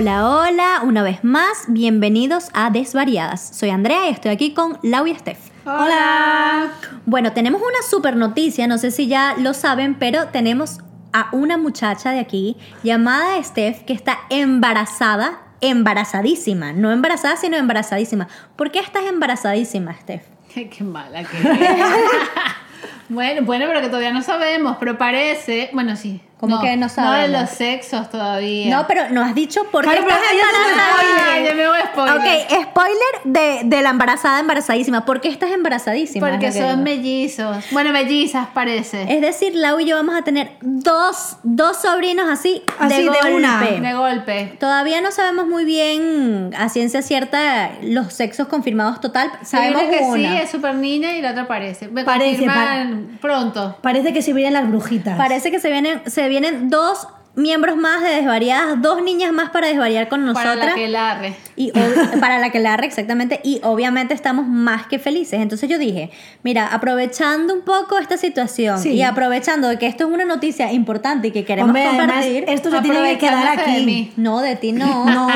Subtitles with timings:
[0.00, 3.50] Hola, hola, una vez más, bienvenidos a Desvariadas.
[3.52, 5.40] Soy Andrea y estoy aquí con Lau y Steph.
[5.64, 6.68] Hola.
[7.04, 10.78] Bueno, tenemos una super noticia, no sé si ya lo saben, pero tenemos
[11.12, 18.28] a una muchacha de aquí llamada Steph que está embarazada, embarazadísima, no embarazada, sino embarazadísima.
[18.54, 20.22] ¿Por qué estás embarazadísima, Steph?
[20.54, 21.38] Qué mala que
[23.08, 26.20] Bueno, bueno, pero que todavía no sabemos, pero parece, bueno, sí.
[26.38, 27.32] ¿Cómo que no No sabemos?
[27.32, 28.74] de los sexos todavía.
[28.76, 30.92] No, pero no has dicho por qué estás embarazada.
[30.92, 32.16] spoiler, ya me voy a spoiler.
[32.16, 35.04] Ok, spoiler de, de la embarazada, embarazadísima.
[35.04, 36.28] ¿Por qué estás embarazadísima?
[36.30, 37.64] Porque son mellizos.
[37.72, 39.02] Bueno, mellizas parece.
[39.12, 43.08] Es decir, Lau y yo vamos a tener dos, dos sobrinos así, Así, de, de
[43.08, 43.34] golpe.
[43.34, 43.60] una.
[43.60, 44.56] De golpe.
[44.60, 49.30] Todavía no sabemos muy bien a ciencia cierta los sexos confirmados total.
[49.42, 50.30] Sabemos una que una.
[50.30, 51.88] sí es súper niña y la otra parece.
[51.88, 53.76] Me Parece, confirman pronto.
[53.82, 55.16] Parece que se vienen las brujitas.
[55.16, 59.68] Parece que se vienen, se vienen dos miembros más de desvariadas, dos niñas más para
[59.68, 60.66] desvariar con Para nosotras.
[60.70, 61.36] la que larre.
[61.56, 61.70] Y
[62.20, 63.40] para la que la exactamente.
[63.44, 65.40] Y obviamente estamos más que felices.
[65.40, 66.10] Entonces yo dije,
[66.42, 68.90] mira, aprovechando un poco esta situación Sí.
[68.90, 72.44] y aprovechando de que esto es una noticia importante y que queremos Hombre, además, compartir.
[72.48, 73.86] esto se tiene que quedar de aquí.
[73.86, 74.12] mí.
[74.16, 75.04] No, de ti no.
[75.18, 75.28] No.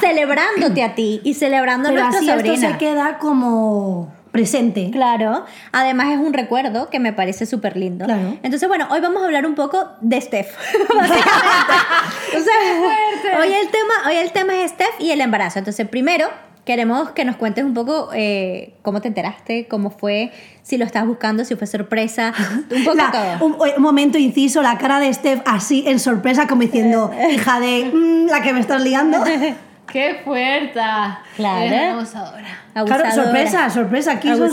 [0.00, 4.90] Celebrándote a ti y celebrando a Pero así esto se queda como presente.
[4.92, 5.44] Claro.
[5.72, 8.04] Además es un recuerdo que me parece súper lindo.
[8.04, 8.36] Claro.
[8.42, 10.48] Entonces, bueno, hoy vamos a hablar un poco de Steph.
[12.26, 12.52] Entonces,
[13.38, 15.58] hoy el tema, hoy el tema es Steph y el embarazo.
[15.58, 16.28] Entonces, primero
[16.64, 20.30] queremos que nos cuentes un poco eh, cómo te enteraste, cómo fue,
[20.62, 22.32] si lo estás buscando, si fue sorpresa,
[22.70, 23.46] un poco La- todo.
[23.46, 27.90] un, un momento inciso, la cara de Steph así en sorpresa, como diciendo, hija de
[27.92, 29.18] "Mm, la que me estás liando.
[29.90, 30.78] ¡Qué fuerte!
[31.36, 31.66] Claro.
[31.66, 31.98] Una
[32.74, 33.10] abusadora.
[33.10, 34.12] Claro, sorpresa, sorpresa.
[34.12, 34.50] Aquí son.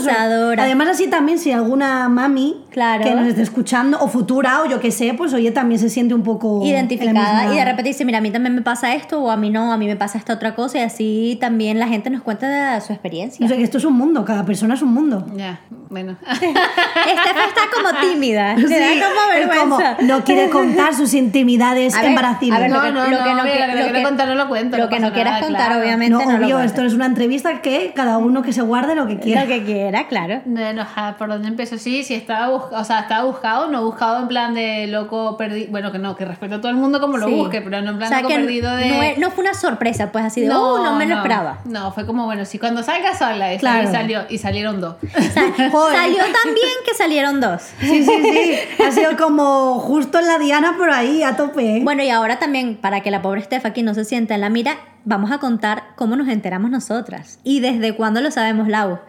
[0.58, 3.02] Además, así también, si alguna mami Claro.
[3.04, 6.14] que nos esté escuchando, o futura, o yo que sé, pues oye, también se siente
[6.14, 6.60] un poco.
[6.64, 9.36] identificada misma- y de repente dice, mira, a mí también me pasa esto o a
[9.36, 12.22] mí no, a mí me pasa esta otra cosa y así también la gente nos
[12.22, 13.44] cuenta de su experiencia.
[13.44, 15.26] O sea, que esto es un mundo, cada persona es un mundo.
[15.36, 16.16] Ya, bueno.
[16.36, 22.56] Steph está como tímida, Sí, da como no quiere contar sus intimidades A ver, embaraciles.
[22.56, 24.84] a ver, lo No, que no, lo que no, lo que no lo cuento, Lo
[24.84, 25.80] no que no pasa quieras nada, contar, claro.
[25.82, 26.72] obviamente no, no, lo obvio, cuentes.
[26.72, 29.42] esto es una entrevista que cada uno que se guarde lo que quiera.
[29.42, 30.40] Lo que quiera, claro.
[30.46, 31.76] Bueno, ajá, ¿por dónde empezó?
[31.76, 35.70] Sí, sí, estaba buscado, o sea, estaba buscado, no buscado en plan de loco perdido,
[35.70, 37.34] bueno, que no, que respeto a todo el mundo como lo Sí.
[37.34, 39.16] busque, pero no en plan O sea, loco perdido de...
[39.18, 41.58] no, fue una sorpresa, pues así de, no, no me lo esperaba.
[41.66, 43.90] No, fue como, bueno, si cuando salga, salga, y Claro.
[43.92, 44.96] salió, y salieron dos.
[45.18, 47.60] O sea, salió tan bien que salieron dos.
[47.80, 48.82] Sí, sí, sí.
[48.82, 51.76] Ha sido como justo en la diana por ahí, a tope.
[51.76, 51.80] ¿eh?
[51.84, 54.48] Bueno, y ahora también, para que la pobre Steph aquí no se sienta en la
[54.48, 59.00] mira, vamos a contar cómo nos enteramos nosotras y desde cuándo lo sabemos, Lau.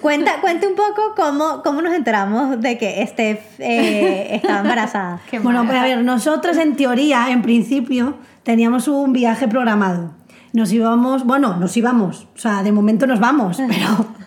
[0.00, 5.20] Cuenta, cuenta un poco cómo, cómo nos enteramos de que Steph eh, estaba embarazada.
[5.30, 10.10] Qué Bueno, pues a ver, nosotros en teoría, en principio, teníamos un viaje programado.
[10.54, 14.22] Nos íbamos, bueno, nos íbamos, o sea, de momento nos vamos, pero...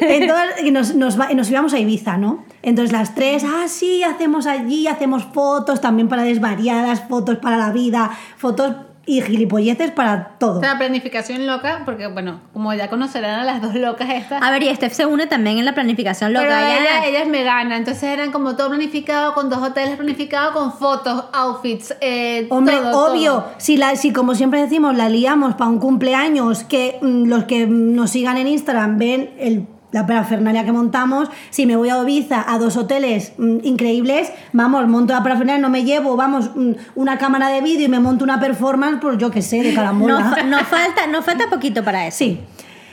[0.00, 2.44] Entonces, nos, nos, nos íbamos a Ibiza, ¿no?
[2.62, 7.72] Entonces las tres, ah, sí, hacemos allí, hacemos fotos también para desvariadas, fotos para la
[7.72, 8.76] vida, fotos
[9.08, 10.58] y gilipolleces para todo.
[10.58, 14.42] Una planificación loca, porque bueno, como ya conocerán a las dos locas estas.
[14.42, 16.44] A ver, y Steph se une también en la planificación loca.
[16.46, 20.52] Pero ella- ella, ella es vegana, entonces eran como todo planificado, con dos hoteles planificados,
[20.52, 23.52] con fotos, outfits, eh, Hombre, todo, obvio, todo.
[23.56, 27.66] Si, la, si como siempre decimos, la liamos para un cumpleaños, que mm, los que
[27.66, 32.44] nos sigan en Instagram ven el- la parafernalia que montamos, si me voy a Ibiza
[32.52, 37.16] a dos hoteles mm, increíbles, vamos, monto la parafernalia, no me llevo, vamos, mm, una
[37.18, 40.30] cámara de vídeo y me monto una performance, pues yo qué sé, de no, carambola.
[40.36, 42.18] fa- no falta, no falta poquito para eso.
[42.18, 42.38] Sí.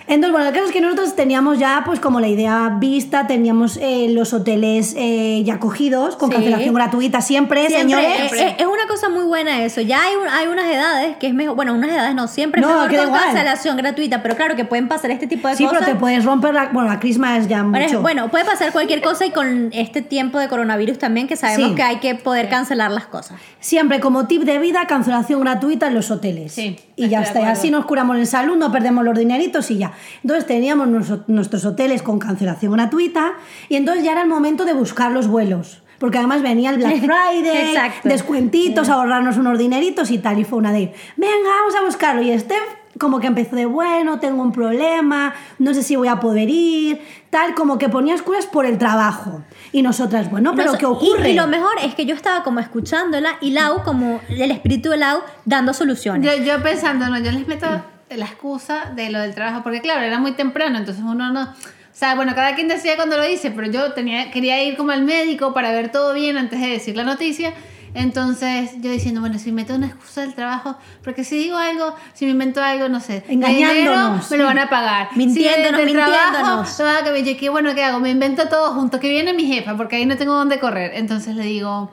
[0.07, 3.77] Entonces, bueno, el caso es que nosotros teníamos ya, pues como la idea vista, teníamos
[3.77, 6.35] eh, los hoteles eh, ya cogidos, con Sí.
[6.35, 8.31] cancelación gratuita siempre, Siempre, señores.
[8.31, 9.81] es, es- es una cosa muy buena eso.
[9.81, 12.67] Ya hay, un- hay unas edades que es mejor, bueno, unas edades no, siempre es
[12.67, 13.23] No, mejor que da con igual.
[13.25, 15.79] cancelación gratuita, pero claro que pueden pasar este tipo de Sí, cosas.
[15.81, 16.67] pero te puedes romper la.
[16.69, 18.01] Bueno, la crisma es ya Bueno, es- mucho.
[18.01, 21.75] Bueno, puede pasar cualquier cosa y con este tiempo de coronavirus también que sabemos Sí.
[21.75, 23.39] que hay que poder cancelar las cosas.
[23.59, 26.53] Siempre como tip de vida, cancelación gratuita en los hoteles.
[26.53, 27.49] Sí, Y ya está.
[27.49, 29.91] Así nos curamos en salud, no perdemos los dineritos y ya.
[30.23, 33.33] Entonces teníamos nuestro- nuestros hoteles con cancelación gratuita
[33.69, 35.81] y entonces ya era el momento de buscar los vuelos.
[35.99, 40.39] Porque además venía el Black Friday, descuentitos, ahorrarnos unos dineritos y tal.
[40.39, 42.21] Y fue una de, venga, vamos a buscarlo.
[42.21, 46.19] Y Steph como que empezó de, bueno, tengo un problema, no sé si voy a
[46.19, 49.43] poder ir, tal, como que ponía excusas por el trabajo.
[49.71, 51.31] Y nosotras, bueno, pero No, ¿qué y- ocurre?
[51.31, 54.97] Y, lo mejor es que yo estaba como escuchándola y Lau, como el espíritu de
[54.97, 56.37] Lau, dando soluciones.
[56.37, 57.67] Yo, yo pensando, no, yo les meto
[58.09, 61.53] la excusa de lo del trabajo, porque claro, era muy temprano, entonces uno no...
[61.95, 64.91] O sea, bueno, cada quien decía cuando lo dice, pero yo tenía, quería ir como
[64.91, 67.53] al médico para ver todo bien antes de decir la noticia.
[67.93, 70.75] Entonces yo diciendo, bueno, si meto una excusa del trabajo,
[71.05, 74.59] porque si digo algo, si me invento algo, no sé, Engañándonos, dinero, me lo van
[74.59, 75.07] a pagar.
[75.15, 77.13] Mintiéndonos, si del trabajo, mintiéndonos.
[77.13, 77.23] me.
[77.23, 78.01] Yo, ¿qué, bueno, ¿qué hago?
[78.01, 80.91] Me invento todo junto, que viene mi jefa, porque ahí no tengo dónde correr.
[80.95, 81.89] Entonces le digo,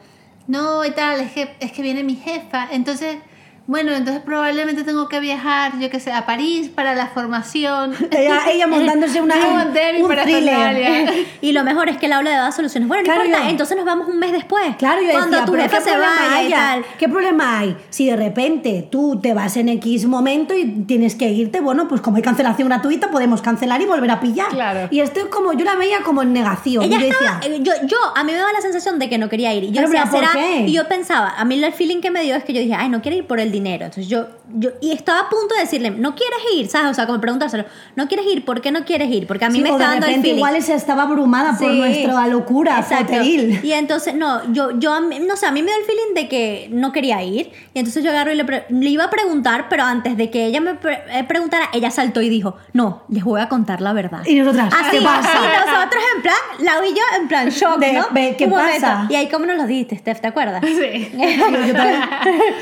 [0.49, 2.67] no, y tal, es que, es que viene mi jefa.
[2.73, 3.19] Entonces,
[3.67, 7.95] bueno, entonces probablemente tengo que viajar, yo qué sé, a París para la formación.
[8.11, 10.07] Ella, ella montándose una, mi un thriller.
[10.07, 11.13] parafernalia.
[11.41, 12.89] Y lo mejor es que Laura le da soluciones.
[12.89, 14.77] Bueno, no Claro, importa, yo- entonces nos vamos un mes después.
[14.77, 16.85] Claro, yo Cuando decía, tu pero jefa ¿qué se vaya y tal.
[16.99, 17.77] ¿Qué problema hay?
[17.91, 22.01] Si de repente tú te vas en X momento y tienes que irte, bueno, pues
[22.01, 24.49] como hay cancelación gratuita, podemos cancelar y volver a pillar.
[24.49, 24.89] Claro.
[24.91, 26.85] Y esto es como, yo la veía como en negación.
[26.85, 29.19] Ella yo estaba, decía, eh, yo, yo, a mí me daba la sensación de que
[29.19, 29.65] no quería ir.
[29.65, 30.33] Y yo Pero, decía, pero, ¿por ¿será?
[30.47, 30.61] qué?
[30.67, 32.89] Y yo pensaba, a mí el feeling que me dio es que yo dije, ay,
[32.89, 33.85] no quiere ir por el dinero.
[33.85, 36.91] Entonces yo, yo, y estaba a punto de decirle, no quieres ir, ¿sabes?
[36.91, 37.65] O sea, como preguntárselo,
[37.95, 39.27] no quieres ir, ¿por qué no quieres ir?
[39.29, 40.39] Porque a mí sí, me o está de dando el repente feeling.
[40.39, 43.13] igual se estaba abrumada por nuestra locura Exacto.
[43.15, 43.61] foteril.
[43.63, 46.15] Y entonces, no, yo, yo, a mí- no sé, a mí me dio el feeling
[46.15, 47.53] de que no quería ir.
[47.75, 50.75] Y entonces yo agarro y le, iba a preguntar, pero antes de que ella me
[50.75, 54.23] pre- eh, preguntara, ella saltó y dijo, no, les voy a contar la verdad.
[54.27, 55.31] Y nosotras, Así, ¿qué pasa?
[55.37, 58.07] y nosotros en plan, Lau y yo en plan shock, De, ¿no?
[58.37, 58.81] ¿qué Un momento.
[58.81, 59.07] pasa?
[59.11, 60.63] Y ahí cómo nos lo dijiste, Steph, ¿te acuerdas?
[60.65, 61.11] Sí.
[61.67, 62.03] Yo, también,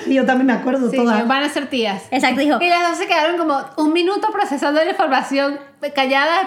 [0.06, 1.24] y yo también me acuerdo Sí, toda.
[1.24, 2.04] van a ser tías.
[2.10, 5.58] Exacto, dijo, Y las dos se quedaron como un minuto procesando la información,
[5.94, 6.46] calladas,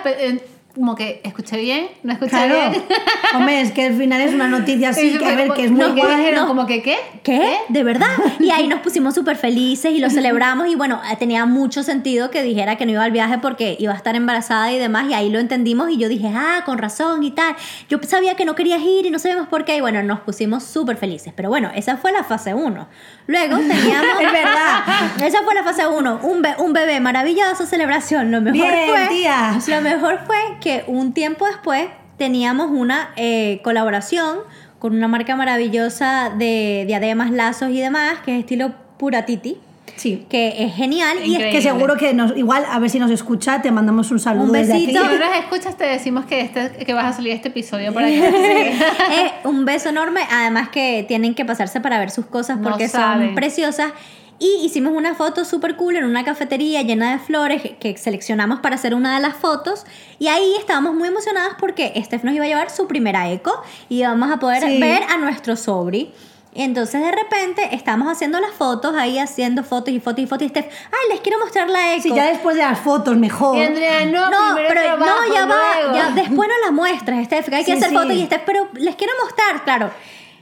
[0.75, 1.87] como que, ¿escuché bien?
[2.01, 2.55] ¿No escuché Claro.
[2.71, 2.83] bien?
[3.35, 5.79] Hombre, es que al final es una noticia así, que a ver, que es muy
[5.81, 6.31] no, guay.
[6.33, 6.47] no.
[6.47, 6.97] como que, ¿qué?
[7.23, 7.57] ¿Qué?
[7.69, 8.07] ¿De verdad?
[8.39, 12.31] Y ahí nos pusimos súper felices y lo celebramos y bueno, eh, tenía mucho sentido
[12.31, 15.13] que dijera que no iba al viaje porque iba a estar embarazada y demás y
[15.13, 17.55] ahí lo entendimos y yo dije, ah, con razón y tal.
[17.89, 20.63] Yo sabía que no querías ir y no sabíamos por qué y bueno, nos pusimos
[20.63, 21.33] súper felices.
[21.35, 22.87] Pero bueno, esa fue la fase 1.
[23.27, 24.21] Luego teníamos...
[24.21, 24.83] Es verdad.
[25.23, 26.19] Esa fue la fase 1.
[26.23, 28.31] Un, be- un bebé, maravillosa celebración.
[28.31, 29.07] Lo mejor Bien, fue...
[29.09, 29.57] tía.
[29.67, 31.87] Lo mejor fue que un tiempo después
[32.17, 34.37] teníamos una eh, colaboración
[34.79, 39.57] con una marca maravillosa de diademas, lazos y demás, que es estilo Pura Titi,
[39.95, 40.25] Sí.
[40.29, 41.17] que es genial.
[41.19, 41.51] Y es Increíble.
[41.51, 44.51] Que seguro que nos, igual, a ver si nos escucha, te mandamos un saludo Un
[44.53, 44.87] besito.
[44.87, 48.07] Si no nos escuchas, te decimos que, este, que vas a salir este episodio para
[48.07, 50.21] que es un beso enorme.
[50.31, 53.35] Además que tienen que pasarse para ver sus cosas No porque son saben.
[53.35, 53.91] preciosas.
[54.39, 58.75] Y hicimos una foto súper cool en una cafetería llena de flores que seleccionamos para
[58.75, 59.85] hacer una de las fotos.
[60.19, 63.99] Y ahí estábamos muy emocionadas porque Steph nos iba a llevar su primera eco y
[63.99, 64.81] íbamos a poder Sí.
[64.81, 66.11] ver a nuestro sobri.
[66.55, 70.45] Y entonces de repente estamos haciendo las fotos, ahí haciendo fotos y fotos y fotos
[70.45, 72.03] y Steph, ay, les quiero mostrar la eco.
[72.03, 73.57] Sí, ya después de las fotos, mejor.
[73.57, 75.95] Y Andrea, no, No, pero trabajo, no, ya va, luego.
[75.95, 77.95] ya después no las muestras, Steph, que hay que Sí, hacer sí.
[77.95, 79.89] fotos y Steph, pero les quiero mostrar, claro.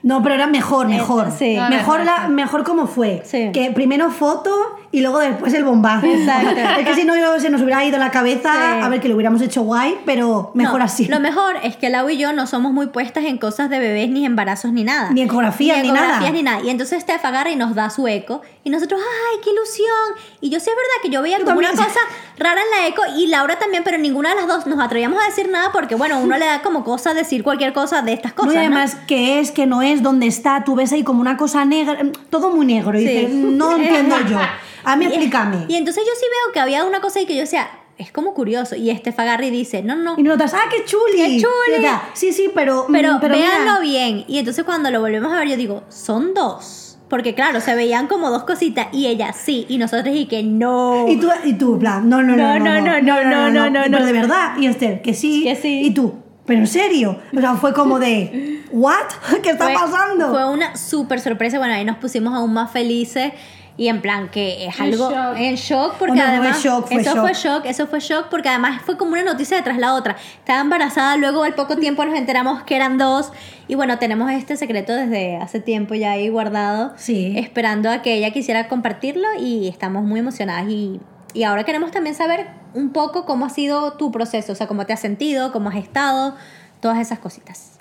[0.04, 1.32] No, pero era mejor, mejor.
[1.32, 1.56] sí.
[1.56, 2.32] Mejor, mejor, la, mejor.
[2.32, 3.22] mejor como fue.
[3.24, 3.52] Sí.
[3.54, 4.52] Que primero foto
[4.92, 6.06] y luego después el bombazo.
[6.06, 6.50] Exacto.
[6.80, 8.84] es que si no se nos hubiera ido la cabeza, Sí.
[8.84, 11.06] a ver que lo hubiéramos hecho guay, pero mejor No, así.
[11.08, 14.10] Lo mejor es que Lau y yo no somos muy puestas en cosas de bebés,
[14.10, 15.12] ni embarazos, ni nada.
[15.12, 16.32] Ni ecografías, ni ecografías, nada.
[16.32, 16.62] ni nada.
[16.64, 18.42] Y entonces Steph agarra y nos da su eco.
[18.64, 20.26] Y nosotros, ¡ay, qué ilusión!
[20.42, 21.88] Y yo sí es verdad que yo veía Yo como una también.
[21.88, 22.00] cosa
[22.38, 25.26] rara en la eco y Laura también, pero ninguna de las dos nos atrevíamos a
[25.28, 28.36] decir nada porque, bueno, uno le da como cosa decir cualquier cosa de estas No,
[28.36, 28.54] cosas.
[28.54, 28.62] y ¿no?
[28.62, 31.98] además, qué es, qué no es, dónde está, tú ves ahí como una cosa negra,
[32.30, 33.00] todo muy negro.
[33.00, 33.08] Y Sí.
[33.14, 34.38] dices, no entiendo yo.
[34.84, 35.66] A mí Y- explícame.
[35.68, 37.68] Y entonces yo sí veo que había una cosa ahí que yo decía,
[37.98, 38.76] es como curioso.
[38.76, 41.18] Y este Fagarri dice, no, no, Y notas, ¡ah, qué chuli!
[41.18, 41.86] ¡Qué chuli!
[41.86, 42.86] Y Sí, sí, pero.
[42.88, 44.26] mm, Pero, pero mira, véanlo bien.
[44.28, 46.98] Y entonces cuando lo volvemos a ver, yo digo, son dos.
[47.10, 48.88] Porque claro, se veían como dos cositas.
[48.94, 49.66] Y ella sí.
[49.68, 51.06] Y nosotros y que no.
[51.10, 53.82] Y tú, y tú, plan, no, no, no, No, no, no, no, no, no, no,
[53.84, 54.06] Pero no.
[54.06, 55.44] de verdad, y Esther, que sí.
[55.44, 55.82] Que sí.
[55.84, 57.20] Y tú, pero en serio.
[57.36, 58.96] O sea, fue como de, ¿what?
[59.44, 60.30] ¿Qué está Fue- pasando?
[60.32, 61.58] Fue una súper sorpresa.
[61.60, 63.34] Bueno, ahí nos pusimos aún más felices.
[63.82, 65.38] Y en plan que es En algo shock.
[65.38, 67.20] en shock porque Oh, no, fue además shock, fue eso shock.
[67.22, 70.18] fue shock, eso fue shock porque además fue como una noticia detrás la otra.
[70.38, 73.32] Estaba embarazada, luego al poco tiempo nos enteramos que eran dos
[73.68, 77.34] y bueno, tenemos este secreto desde hace tiempo ya ahí guardado, Sí.
[77.38, 81.00] esperando a que ella quisiera compartirlo y estamos muy emocionadas y
[81.34, 82.46] y ahora queremos también saber
[82.76, 85.78] un poco cómo ha sido tu proceso, o sea, cómo te has sentido, cómo has
[85.78, 86.36] estado,
[86.82, 87.80] todas esas cositas.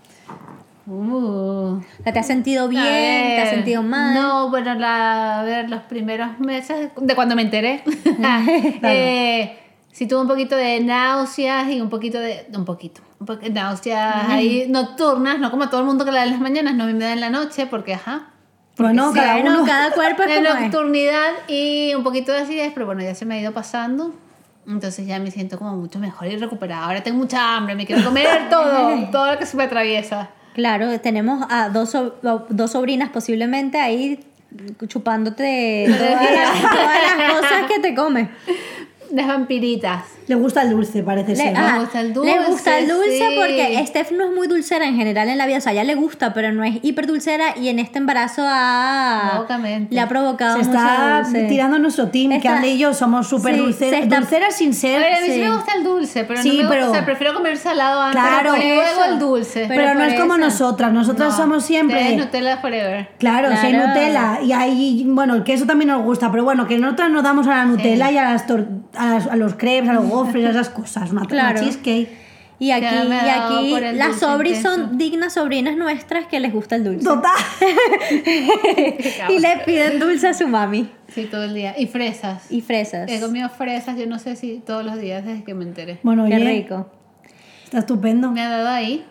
[0.90, 1.80] Uh.
[2.02, 2.82] ¿Te has sentido bien?
[2.82, 4.12] ¿Te has sentido mal?
[4.12, 7.84] No, bueno, la, a ver, los primeros meses de cuando me enteré.
[8.82, 9.56] eh,
[9.92, 12.44] sí tuve un poquito de náuseas y un poquito de...
[12.56, 13.02] Un poquito.
[13.20, 16.40] Un poco, náuseas ahí nocturnas, no como todo el mundo que la da en las
[16.40, 18.30] mañanas, no me da en la noche porque, ajá.
[18.76, 19.64] bueno, cada uno.
[19.66, 20.60] cada cuerpo es como es.
[20.60, 24.12] nocturnidad y un poquito de acidez, pero bueno, ya se me ha ido pasando.
[24.66, 26.86] Entonces ya me siento como mucho mejor y recuperada.
[26.86, 30.30] Ahora tengo mucha hambre, me quiero comer todo, todo lo que se me atraviesa.
[30.60, 32.16] Claro, tenemos a dos, so-
[32.50, 34.20] dos sobrinas posiblemente ahí
[34.86, 38.28] chupándote todas las, todas las cosas que te comes.
[39.12, 40.04] Las vampiritas.
[40.28, 41.52] Le gusta el dulce, parece Le, ser.
[41.52, 41.58] ¿no?
[41.58, 43.34] ajá, gusta el le dulce, gusta el dulce sí.
[43.36, 45.58] porque Steph no es muy dulcera en general en la vida.
[45.58, 48.42] O sea, a ella le gusta, pero no es hiper dulcera y en este embarazo
[48.46, 49.44] ha,
[49.90, 51.44] le ha provocado Se está dulce.
[51.48, 54.74] tirando nuestro team, que Está- Ande y yo somos súper Sí, dulceras, dulceras sin A
[54.74, 55.00] ser.
[55.00, 55.40] ver, a mí sí Sí.
[55.40, 58.00] me gusta el dulce, pero Sí, no me gusta, pero- o sea, prefiero comer salado
[58.02, 58.56] antes Claro.
[58.56, 59.64] y luego el dulce.
[59.68, 60.44] pero, pero no es como eso.
[60.44, 62.16] nosotras, nosotras No, somos siempre...
[62.16, 63.08] Nutella forever.
[63.18, 63.88] Claro, si hay Claro.
[63.88, 67.46] Nutella y hay, bueno, el queso también nos gusta, pero bueno, que nosotras nos damos
[67.48, 68.66] a la Nutella y a, las tor-
[69.00, 71.60] a, las- a los crepes, a los gofres, a esas cosas, una, una Claro.
[71.60, 72.08] cheesecake.
[72.58, 77.04] Y aquí, y aquí las sobris son dignas sobrinas nuestras que les gusta el dulce.
[77.04, 77.32] Total.
[79.30, 80.90] y le piden dulce a su mami.
[81.08, 81.74] Sí, todo el día.
[81.78, 82.50] Y fresas.
[82.50, 83.10] Y fresas.
[83.10, 85.98] He comido fresas, yo no sé si todos los días desde que me enteré.
[86.02, 86.90] Bueno, Qué oye, rico.
[87.64, 88.30] está estupendo.
[88.30, 89.04] Me ha dado ahí.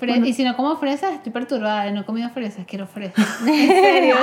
[0.00, 1.90] Fre- Y si no como fresas, estoy perturbada.
[1.92, 3.24] No he comido fresas, quiero fresas.
[3.46, 4.16] En serio.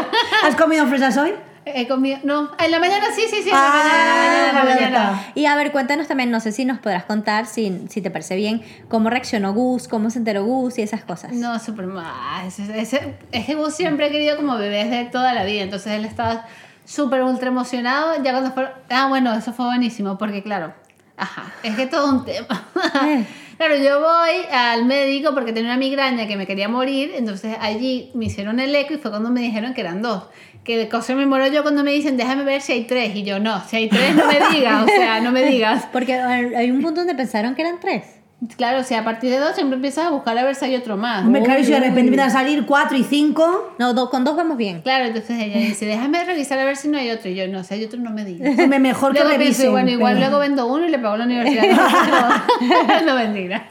[0.44, 1.32] ¿Has comido fresas hoy?
[1.66, 2.20] He comido.
[2.24, 3.50] No, en la mañana sí, sí, sí.
[3.50, 4.64] En la Ah, mañana, en la mañana, en la
[5.04, 5.32] mañana.
[5.36, 8.36] Y a ver, cuéntanos también, no sé si nos podrás contar, si, si te parece
[8.36, 11.32] bien, cómo reaccionó Gus, cómo se enteró Gus y esas cosas.
[11.32, 12.46] No, súper mal.
[12.46, 13.00] Es, es-
[13.32, 15.62] es que Gus siempre ha querido como bebés de toda la vida.
[15.64, 16.46] Entonces él estaba
[16.86, 18.22] súper ultra emocionado.
[18.24, 18.70] Ya cuando fue.
[18.90, 20.18] Ah, bueno, eso fue buenísimo.
[20.18, 20.74] Porque, claro.
[21.16, 21.44] Ajá.
[21.64, 22.66] Es que todo un tema.
[23.58, 27.12] claro, yo voy al médico porque tenía una migraña que me quería morir.
[27.16, 30.26] Entonces allí me hicieron el eco y fue cuando me dijeron que eran dos.
[30.64, 33.16] Que de cosa me muero yo cuando me dicen, déjame ver si hay tres.
[33.16, 34.84] Y yo, no, si hay tres, no me digas.
[34.84, 35.88] O sea, no me digas.
[35.92, 38.23] Porque hay un punto donde pensaron que eran tres.
[38.58, 40.76] Claro, o sea, a partir de dos siempre empiezas a buscar a ver si hay
[40.76, 41.24] otro más.
[41.26, 44.26] Hombre, claro, y si de repente empiezan a salir cuatro y cinco, No, do- con
[44.26, 44.82] dos vamos bien.
[44.82, 47.30] Claro, entonces ella dice, déjame revisar a ver si no hay otro.
[47.30, 48.60] Y yo, no, si hay otro no me digas.
[48.60, 49.72] hombre, mejor que Luego pienso, revisen.
[49.72, 51.64] bueno, igual pero- luego vendo uno y le pago a la universidad.
[52.62, 53.70] no, no mentira.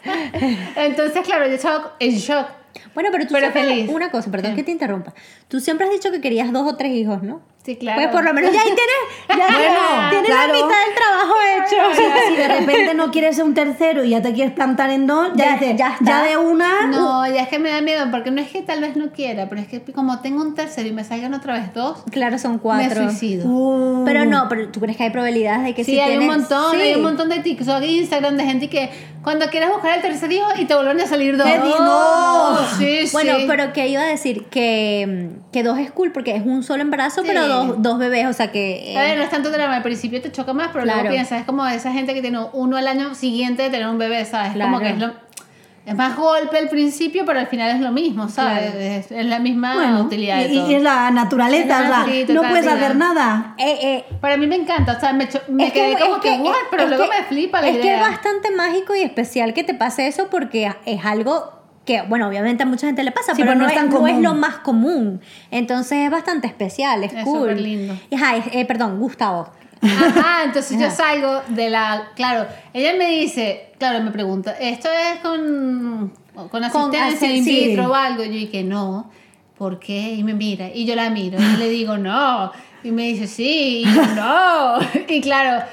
[0.76, 2.46] Entonces, claro, yo estaba en shock.
[2.94, 3.90] Bueno, pero tú Pero siempre- feliz.
[3.90, 4.56] una cosa, perdón ¿Qué?
[4.56, 5.12] que te interrumpa.
[5.48, 7.42] Tú siempre has dicho que querías dos o tres hijos, ¿no?
[7.64, 8.00] Sí, claro.
[8.02, 10.48] Pues por lo menos ya ahí tienes, ya Bueno, tienes claro.
[10.48, 11.90] la mitad del trabajo hecho.
[11.90, 14.90] O sea, si de repente no quieres ser un tercero y ya te quieres plantar
[14.90, 16.86] en dos, ya, Ya- ya de una.
[16.88, 19.48] No, ya es que me da miedo, porque no es que tal vez no quiera,
[19.48, 22.54] pero es que como tengo un tercero y me salgan otra vez dos, Claro, son
[22.54, 23.04] me cuatro.
[23.08, 23.46] suicido.
[23.48, 26.18] Uh, Pero no, pero tú crees que hay probabilidades de que Sí, si hay un
[26.24, 26.80] tienes- montón, Sí.
[26.80, 28.90] hay un montón de TikTok e Instagram de gente que
[29.22, 31.46] cuando quieres buscar el tercer hijo y te vuelven a salir dos.
[31.46, 32.56] ¿Qué di- no?
[32.78, 33.44] Sí, Bueno, sí.
[33.46, 37.22] pero que iba a decir que, que dos es cool porque es un solo embarazo,
[37.22, 37.28] Sí.
[37.28, 38.92] pero dos, dos bebés, o sea que...
[38.92, 41.00] eh, A ver, no es tanto drama, al principio te choca más, pero Claro.
[41.02, 43.98] luego piensas, es como esa gente que tiene uno al año siguiente de tener un
[43.98, 44.52] bebé, ¿sabes?
[44.52, 44.70] Claro.
[44.72, 45.12] Como que es lo...
[45.84, 48.70] Es más golpe al principio, pero al final es lo mismo, ¿sabes?
[48.70, 48.78] Claro.
[48.78, 50.70] Es, es la misma bueno, utilidad de y, todo.
[50.70, 51.88] y es la naturaleza, Es
[52.28, 53.54] la- no puedes hacer nada.
[53.58, 56.30] eh, eh, Para mí me encanta, o sea, me, me quedé que- como es que,
[56.40, 57.82] what, pero es luego que- me flipa la es idea.
[57.82, 61.50] que es bastante mágico y especial que te pase eso porque es algo
[61.84, 64.06] que, bueno, obviamente a mucha gente le pasa, Sí, pero no no, es tan no
[64.06, 65.20] es lo más común.
[65.50, 67.40] Entonces es bastante especial, es, Es cool.
[67.40, 67.96] súper lindo.
[68.08, 69.50] Y, ajá, eh, perdón, Gustavo.
[69.82, 72.10] Ajá, entonces yo salgo de la.
[72.14, 76.12] Claro, ella me dice, claro, me pregunta, ¿esto es con,
[76.50, 78.22] con asistencia in vitro o algo?
[78.22, 79.10] Yo dije, no,
[79.58, 80.14] ¿por qué?
[80.14, 82.52] Y me mira, y yo la miro, y le digo, no,
[82.84, 85.64] y me dice, sí, y yo, no, y claro.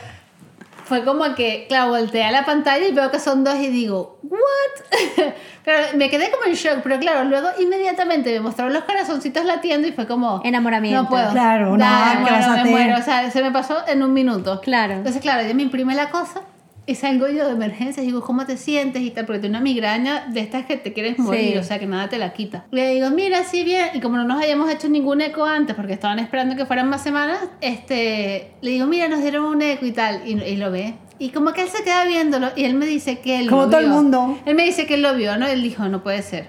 [0.89, 4.19] Fue como que, claro, volteé a la pantalla y veo que son dos y digo,
[4.23, 5.33] ¿what?
[5.63, 9.87] claro, me quedé como en shock, pero claro, luego inmediatamente me mostraron los corazoncitos latiendo
[9.87, 10.41] y fue como...
[10.43, 11.03] Enamoramiento.
[11.03, 11.29] No puedo.
[11.29, 12.97] Claro, no, Da, ¿qué me muero, me muero.
[12.97, 14.59] O sea, se me pasó en un minuto.
[14.61, 14.93] Claro.
[14.93, 16.41] Entonces, claro, yo me imprime la cosa
[16.89, 19.01] y salgo yo de emergencia y digo, ¿cómo te sientes?
[19.01, 21.57] Y tal, porque tengo una migraña de estas que te quieres morir, Sí.
[21.57, 22.65] o sea, que nada te la quita.
[22.71, 23.87] Le digo, mira, sí, bien.
[23.93, 27.01] Y como no nos habíamos hecho ningún eco antes, porque estaban esperando que fueran más
[27.03, 30.21] semanas, este, le digo, mira, nos dieron un eco y tal.
[30.27, 30.95] Y, y lo ve.
[31.19, 33.69] Y como que él se queda viéndolo y él me dice que él Como lo
[33.69, 34.37] todo el mundo.
[34.45, 35.47] Él me dice que él lo vio, ¿no?
[35.47, 36.47] Él dijo, no puede ser.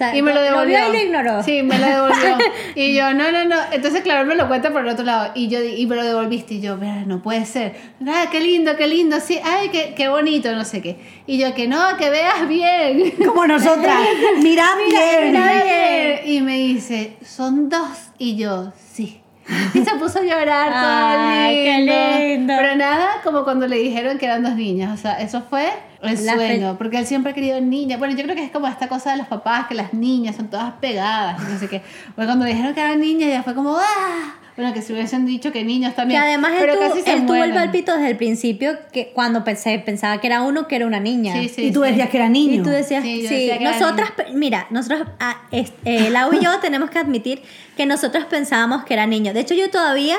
[0.00, 0.78] Sea, Y me lo devolvió.
[0.78, 1.42] vio y lo ignoró.
[1.42, 2.38] Sí, me lo devolvió.
[2.74, 3.56] y yo, no, no, no.
[3.70, 5.32] Entonces, claro, él me lo cuenta por el otro lado.
[5.34, 6.54] Y yo, y me lo devolviste.
[6.54, 7.74] Y yo, "Mira, no puede ser.
[8.08, 9.20] Ah, qué lindo, qué lindo.
[9.20, 10.96] Sí, ay, qué, qué bonito, no sé qué.
[11.26, 13.12] Y yo, que no, que veas bien.
[13.26, 13.98] Como nosotras.
[14.42, 15.32] Mirad bien.
[15.32, 16.20] Mira bien.
[16.24, 17.98] Y me dice, son dos.
[18.16, 19.20] Y yo, sí.
[19.74, 22.18] Y se puso a llorar todo Ay, qué lindo.
[22.18, 22.54] lindo.
[22.56, 24.98] Pero nada, como cuando le dijeron que eran dos niñas.
[24.98, 25.68] O sea, eso fue
[26.02, 26.76] el La sueño.
[26.78, 27.98] Porque él siempre ha querido niñas.
[27.98, 30.48] Bueno, yo creo que es como esta cosa de los papás, que las niñas son
[30.48, 31.40] todas pegadas.
[31.42, 31.82] No sé qué.
[32.14, 34.34] Cuando le dijeron que eran niñas, ya fue como, ¡ah!
[34.60, 36.20] Bueno, que si hubiesen dicho que niños Que también.
[36.20, 39.42] además él, pero tuvo, casi se él tuvo el palpito desde el principio que cuando
[39.42, 41.32] pensé, pensaba que era uno que era una niña.
[41.34, 41.88] Sí, sí, y tú sí.
[41.90, 42.54] decías que era niño.
[42.60, 46.90] Y tú decías, Sí, que nosotras, mira, nosotros, ah, es- eh, Lau y yo tenemos
[46.90, 47.40] que admitir
[47.76, 49.32] que nosotros pensábamos que era niño.
[49.32, 50.18] De hecho, yo todavía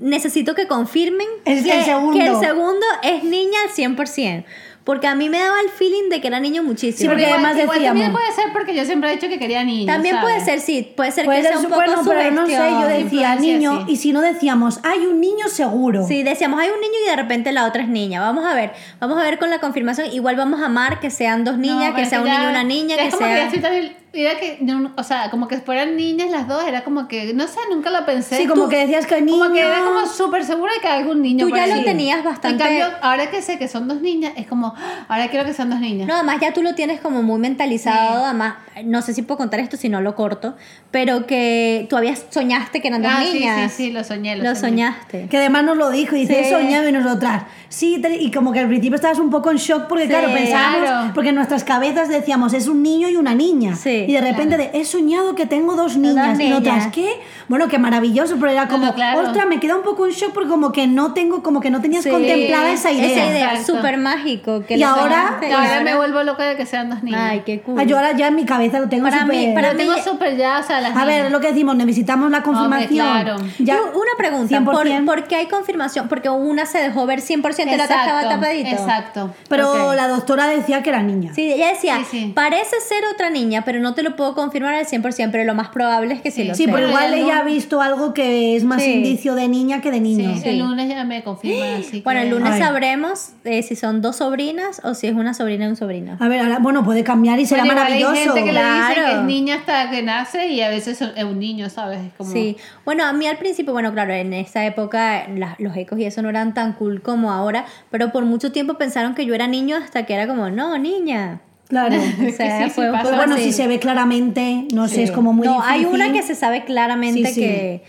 [0.00, 2.18] necesito que confirmen El- que, el segundo.
[2.18, 4.44] que el segundo es niña al 100%.
[4.84, 7.10] Porque a mí me daba el feeling de que era niño Sí, muchísimo.
[7.10, 9.62] porque Igual- además igual decíamos- También puede ser porque yo siempre he dicho que quería
[9.64, 9.86] niños.
[9.86, 10.34] También ¿sabes?
[10.34, 12.52] puede ser, sí, puede ser Puede que ser sea un poco bueno, pero no sé,
[12.52, 13.92] yo decía niño, sí.
[13.92, 16.06] y si no decíamos, hay un niño seguro.
[16.06, 18.20] Sí, decíamos, hay un niño y de repente la otra es niña.
[18.20, 20.12] Vamos a ver, vamos a ver con la confirmación.
[20.12, 22.96] Igual vamos a amar que sean dos niñas, que sea un niño y una niña,
[22.96, 23.48] que es como sea...
[23.50, 26.84] que ya estoy mira que, yo- o sea, como que fueran niñas las dos, era
[26.84, 28.36] como que, no sé, nunca lo pensé.
[28.36, 29.38] Sí, como Tú- que decías que niño.
[29.38, 31.74] Como que era como súper segura de que algún niño Tú por ya ahí.
[31.78, 35.06] lo tenías bastante- En cambio, ahora que sé que son dos niñas, es como, "Ah,
[35.08, 36.06] ahora quiero que sean dos niñas.
[36.08, 38.54] No, además ya tú lo tienes como muy mentalizado, además,
[38.84, 40.56] no sé si puedo contar esto si no lo corto,
[40.90, 43.72] pero que tú habías soñaste que eran dos Ah, sí, niñas.
[43.72, 44.60] sí, sí, lo soñé, lo Lo soñé.
[44.86, 45.28] soñaste.
[45.28, 46.40] Que además nos lo dijo, y dice, Sí.
[46.40, 47.44] he soñado y nosotras.
[47.68, 50.28] Sí, te- y como que al principio estabas un poco en shock porque, Sí, claro,
[50.32, 51.10] pensábamos, claro.
[51.14, 53.74] porque en nuestras cabezas decíamos, es un niño y una niña.
[53.76, 56.38] Sí, y de repente, de, he soñado que tengo dos Dos niñas.
[56.40, 56.88] Y niñas.
[56.92, 57.20] ¿qué?
[57.48, 59.20] Bueno, qué maravilloso, pero era como, no, claro.
[59.20, 61.80] ostras, me queda un poco en shock porque como que no tengo, como que no
[61.80, 63.06] tenías Sí, contemplada esa idea.
[63.06, 63.74] Esa idea, Exacto.
[63.76, 64.64] súper mágico.
[64.66, 67.20] Que Y ahora- Y ahora me vuelvo loca de que sean dos niñas.
[67.22, 67.78] Ay, qué cool.
[67.78, 69.98] Ay, yo ahora ya en mi cabeza lo tengo Para mí- súper- para mí- tengo
[70.02, 71.32] súper ya, o sea, las A ver, niñas.
[71.32, 72.88] lo que decimos, necesitamos la confirmación.
[73.06, 73.36] claro.
[73.58, 75.04] Ya, una pregunta, ¿por, 100%.
[75.04, 76.08] por qué hay confirmación?
[76.08, 78.70] Porque una se dejó ver 100% y la otra estaba tapadito.
[78.70, 79.34] Exacto.
[79.48, 81.32] Pero la doctora decía que era niña.
[81.34, 82.32] Sí, ella decía, Sí, sí.
[82.34, 85.68] parece ser otra niña, pero no te lo puedo confirmar al 100%, pero lo más
[85.68, 86.48] probable es que sí, Sí.
[86.48, 86.74] lo Sí, sea.
[86.74, 88.92] pero igual ella no- ha visto algo que es más Sí.
[88.92, 90.34] indicio de niña que de niño.
[90.42, 92.60] Sí, el lunes ya me confirman, así Bueno, que- el lunes Ay.
[92.60, 96.16] sabremos eh, si son dos sobrinas o si es una sobrina y un sobrino.
[96.20, 98.12] A ver, ahora, bueno, puede cambiar y será Bueno, maravilloso.
[98.12, 99.04] Hay gente que le dice Claro.
[99.06, 102.00] que es niña hasta que nace y a veces es un niño, ¿sabes?
[102.00, 102.30] Es como...
[102.32, 106.04] Sí, bueno, a mí al principio, bueno, claro, en esa época la- los ecos y
[106.04, 109.46] eso no eran tan cool como ahora, pero por mucho tiempo pensaron que yo era
[109.46, 111.40] niño hasta que era como, no, niña.
[111.72, 111.96] Claro.
[112.28, 113.04] O sea, sí, sí fue un pasa.
[113.04, 115.72] poco bueno, si se ve claramente, no sé, es como muy no, difícil.
[115.74, 117.40] hay una que se sabe claramente Sí, sí.
[117.40, 117.82] Que,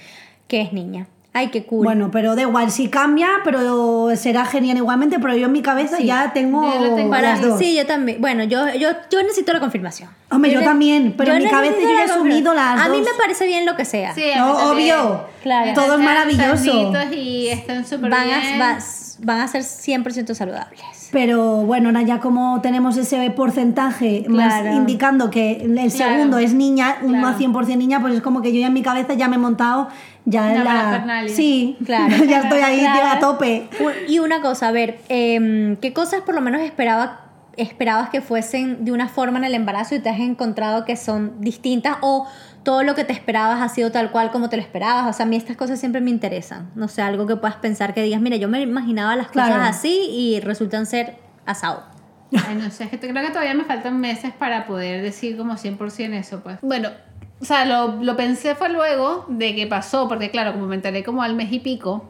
[0.47, 1.07] que es niña.
[1.35, 1.83] Ay, qué cool.
[1.83, 5.99] Bueno, pero da igual, si cambia, pero será genial igualmente, pero yo en mi cabeza
[5.99, 7.09] ya tengo, yo lo tengo.
[7.09, 7.59] Para las mí, dos.
[7.59, 8.21] sí, yo también.
[8.21, 10.09] Bueno, yo, yo, yo necesito la confirmación.
[10.29, 13.07] Hombre, yo también, pero en mi cabeza yo ya he asumido las A mí dos.
[13.11, 14.13] me parece bien lo que sea.
[14.13, 15.25] Sí, a mí No, obvio.
[15.41, 15.73] Claro.
[15.73, 16.93] Todo es maravilloso.
[17.11, 18.61] Y están súper Van bien.
[18.61, 18.77] a,
[19.21, 20.81] van a ser 100% saludables.
[21.11, 25.89] Pero bueno, ahora ya como tenemos ese porcentaje más indicando que el Claro.
[26.15, 27.27] segundo es niña, uno Claro.
[27.27, 29.39] a 100% niña, pues es como que yo ya en mi cabeza ya me he
[29.39, 29.89] montado
[30.25, 30.63] ya Una en
[31.07, 31.23] la...
[31.27, 32.15] Sí, Claro.
[32.25, 33.69] ya estoy ahí tío, a tope.
[34.07, 37.21] Y una cosa, a ver, em, ¿qué cosas por lo menos esperaba,
[37.57, 41.33] esperabas que fuesen de una forma en el embarazo y te has encontrado que son
[41.41, 42.25] distintas o
[42.63, 45.07] todo lo que te esperabas ha sido tal cual como te lo esperabas?
[45.09, 46.71] O sea, a mí estas cosas siempre me interesan.
[46.75, 49.53] No sé, algo que puedas pensar que digas, mira, yo me imaginaba las Claro.
[49.55, 51.83] cosas así y resultan ser asado.
[52.47, 55.53] Ay, no sé, es que creo que todavía me faltan meses para poder decir como
[55.55, 56.57] 100% eso, pues.
[56.61, 56.89] Bueno,
[57.39, 61.03] o sea, lo, lo pensé fue luego de que pasó, porque claro, como me enteré
[61.03, 62.09] como al mes y pico,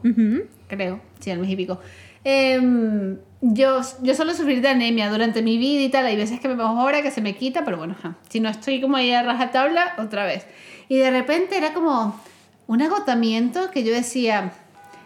[0.68, 1.78] creo, sí, al mes y pico.
[2.22, 3.18] em,
[3.52, 6.06] yo, yo suelo sufrir de anemia durante mi vida y tal.
[6.06, 7.94] Hay veces que me mejora, que se me quita, pero bueno,
[8.28, 10.46] si no estoy como ahí a rajatabla, otra vez.
[10.88, 12.18] Y de repente era como
[12.66, 14.52] un agotamiento que yo decía,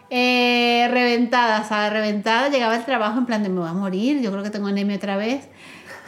[0.09, 2.49] eh, reventada, o sea, reventada.
[2.49, 4.95] Llegaba al trabajo en plan de me voy a morir, yo creo que tengo anemia
[4.95, 5.49] otra vez.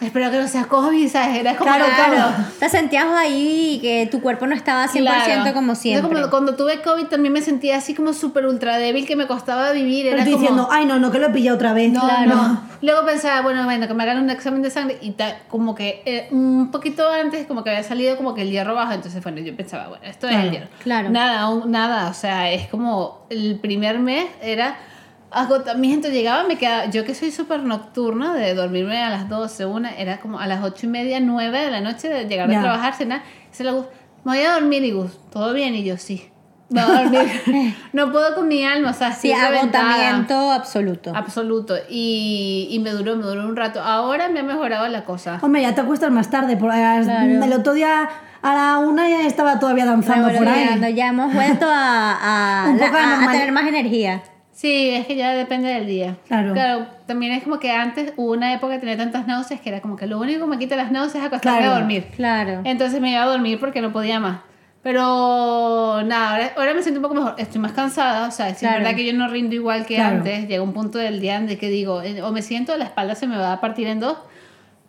[0.01, 1.37] Espero que no sea COVID, ¿sabes?
[1.37, 2.33] Era como Claro, claro.
[2.59, 5.53] Te sentías ahí que tu cuerpo no estaba 100% Claro.
[5.53, 6.11] como Yo siempre.
[6.15, 9.71] como cuando tuve COVID también me sentía así como súper ultra débil, que me costaba
[9.71, 10.05] vivir.
[10.05, 10.41] Pero Era estoy como...
[10.41, 11.91] diciendo, ay no, no, que lo he pillado otra vez.
[11.93, 12.35] No, Claro.
[12.35, 12.61] no.
[12.81, 16.01] Luego pensaba, bueno, bueno, que me hagan un examen de sangre y tal, como que
[16.05, 19.39] eh, un poquito antes como que había salido como que el hierro bajo, entonces bueno,
[19.41, 20.67] yo pensaba, bueno, esto es el hierro.
[20.81, 21.09] claro.
[21.11, 24.77] Nada, aún nada, o sea, es como el primer mes era
[25.31, 29.91] agotamiento, llegaba, me quedaba, yo que soy súper nocturna, de dormirme a las 12, una,
[29.95, 32.59] era como a las 8 y media, 9 de la noche, de llegar Ya.
[32.59, 35.97] a trabajar, cenar, se la me voy a dormir y Gus, todo bien, y yo
[35.97, 36.27] sí.
[36.69, 37.75] Dormir.
[37.93, 39.93] no puedo con mi alma, o sea, Sí, reventada.
[39.93, 41.11] agotamiento absoluto.
[41.13, 41.75] Absoluto.
[41.89, 43.81] Y, y me duró, me duró un rato.
[43.81, 45.37] Ahora me ha mejorado la cosa.
[45.41, 46.55] Hombre, ya te acuestas más tarde.
[46.55, 47.43] Por, Claro.
[47.43, 48.07] El otro día
[48.41, 50.95] a la una ya estaba todavía danzando por ahí.
[50.95, 54.21] ya hemos vuelto a, a, la- a- a tener más energía.
[54.61, 56.17] Sí, es que ya depende del día.
[56.27, 56.53] Claro.
[57.07, 59.95] también es como que antes hubo una época que tenía tantas náuseas que era como
[59.95, 61.73] que lo único que me quita las náuseas es acostarme Claro.
[61.73, 62.05] a dormir.
[62.15, 62.61] Claro.
[62.63, 64.41] Entonces me iba a dormir porque no podía más.
[64.83, 67.35] Pero nada, ahora, ahora me siento un poco mejor.
[67.39, 68.79] Estoy más cansada, o sea, es Claro.
[68.83, 70.17] verdad que yo no rindo igual que Claro.
[70.17, 70.47] antes.
[70.47, 73.15] Llega un punto del día en el que digo, eh, o me siento, la espalda
[73.15, 74.17] se me va a partir en dos.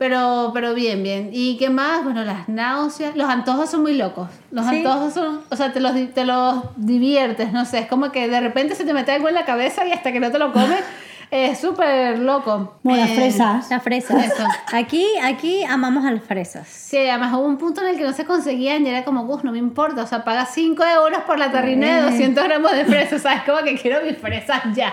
[0.02, 1.30] Pero, pero bien, bien.
[1.32, 2.02] ¿Y qué más?
[2.02, 3.14] Bueno, las náuseas.
[3.14, 4.28] Los antojos son muy locos.
[4.50, 4.78] Los Sí.
[4.78, 7.78] antojos son, o sea, te los, di- te los diviertes, no sé.
[7.78, 10.18] Es como que de repente se te mete algo en la cabeza y hasta que
[10.18, 10.80] no te lo comes,
[11.30, 12.74] es súper loco.
[12.82, 13.70] Como las Eh, fresas.
[13.70, 14.24] Las fresas.
[14.26, 14.44] Eso.
[14.72, 16.66] Aquí, aquí amamos a las fresas.
[16.66, 19.44] Sí, además hubo un punto en el que no se conseguían y era como, Gus,
[19.44, 22.84] no me importa, o sea, paga 5 euros por la tarrina de 200 gramos de
[22.86, 23.42] fresas, ¿sabes?
[23.44, 24.92] Como que quiero mis fresas ya.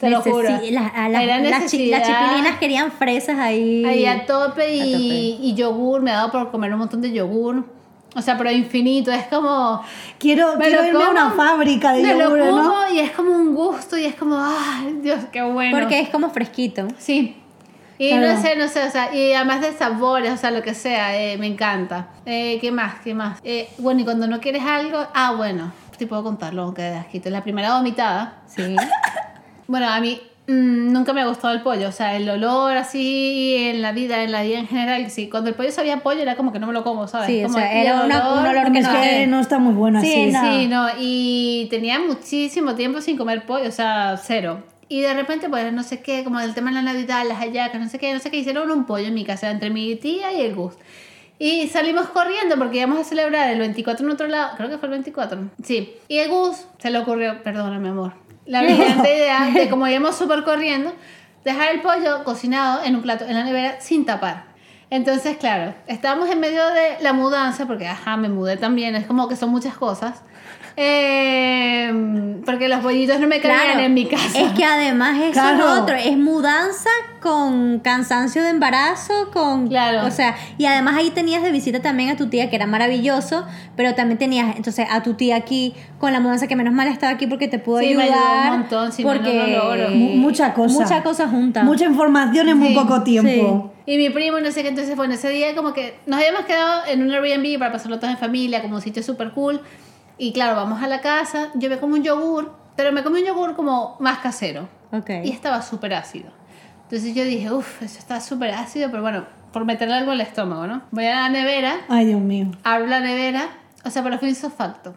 [0.00, 0.48] Te lo juro.
[0.70, 3.84] las- a las- chi- las chipilinas querían fresas ahí.
[3.84, 5.46] Ahí a tope y, A tope.
[5.46, 7.64] y yogur, me ha dado por comer un montón de yogur.
[8.16, 9.82] O sea, pero infinito, es como...
[10.18, 12.50] Quiero, quiero irme a una como, fábrica de me lo yogur, ¿no?
[12.50, 15.78] como y es como un gusto y es como, ay, Dios, qué bueno.
[15.78, 16.88] Porque es como fresquito.
[16.98, 17.36] Sí.
[17.98, 18.32] Y Claro.
[18.34, 21.14] no sé, no sé, o sea, y además de sabores, o sea, lo que sea,
[21.22, 22.08] eh, me encanta.
[22.24, 22.94] Eh, ¿Qué más?
[23.04, 23.38] ¿Qué más?
[23.44, 27.28] Eh, bueno, y cuando no quieres algo, ah, bueno, te puedo contarlo, aunque de asquito.
[27.28, 28.74] La primera vomitada, Sí.
[29.70, 33.54] bueno, a mí mm, nunca me ha gustado el pollo, o sea, el olor así
[33.56, 36.34] en la vida, en la vida en general, sí, cuando el pollo sabía pollo era
[36.36, 37.28] como que no me lo como, ¿sabes?
[37.28, 40.12] Sí, o sea, era un olor que Es no- que no está muy bueno Sí,
[40.12, 40.32] así.
[40.32, 40.42] no.
[40.58, 44.64] Sí, no, y tenía muchísimo tiempo sin comer pollo, o sea, cero.
[44.88, 47.80] Y de repente, pues, no sé qué, como el tema de la Navidad, las hallacas,
[47.80, 50.32] no sé qué, no sé qué, hicieron un pollo en mi casa entre mi tía
[50.32, 50.74] y el Gus.
[51.38, 54.88] Y salimos corriendo porque íbamos a celebrar el 24 en otro lado, creo que fue
[54.88, 55.42] el 24.
[55.62, 55.92] Sí.
[56.08, 58.12] Y el Gus se le ocurrió, perdóname, amor,
[58.50, 60.92] la brillante idea de como íbamos súper corriendo,
[61.44, 64.50] dejar el pollo cocinado en un plato en la nevera sin tapar.
[64.90, 69.28] Entonces, claro, estábamos en medio de la mudanza, porque, ajá, me mudé también, es como
[69.28, 70.22] que son muchas cosas.
[70.76, 74.38] Eh, porque los pollitos no me caían Claro, en mi casa.
[74.38, 75.58] Es que además eso Claro.
[75.74, 76.88] es otro, es mudanza
[77.20, 80.06] con cansancio de embarazo, con Claro.
[80.06, 83.46] o sea, y además ahí tenías de visita también a tu tía que era maravilloso,
[83.76, 87.12] pero también tenías entonces a tu tía aquí con la mudanza que menos mal estaba
[87.12, 89.46] aquí porque te pudo Sí, me ayudar, ayudó un montón, si no, no porque lo
[89.76, 89.90] logro.
[89.90, 90.80] Mu- mucha cosa.
[90.80, 91.62] mucha cosa junta.
[91.62, 93.72] Mucha información en muy Sí, poco tiempo.
[93.86, 96.82] Y mi primo, no sé qué, entonces, bueno, ese día como que nos habíamos quedado
[96.88, 99.60] en un Airbnb para pasarlo todos en familia, como un sitio súper cool.
[100.22, 103.26] Y claro, vamos a la casa, yo me como un yogur, pero me comí un
[103.26, 104.68] yogur como más casero.
[104.92, 105.08] Ok.
[105.24, 106.30] Y estaba súper ácido.
[106.82, 110.66] Entonces yo dije, uff, eso está súper ácido, pero bueno, por meterle algo al estómago,
[110.66, 110.82] ¿no?
[110.90, 112.48] Voy a la nevera, Ay, Dios mío.
[112.64, 113.48] abro la nevera,
[113.82, 114.94] o sea, pero fue insofacto.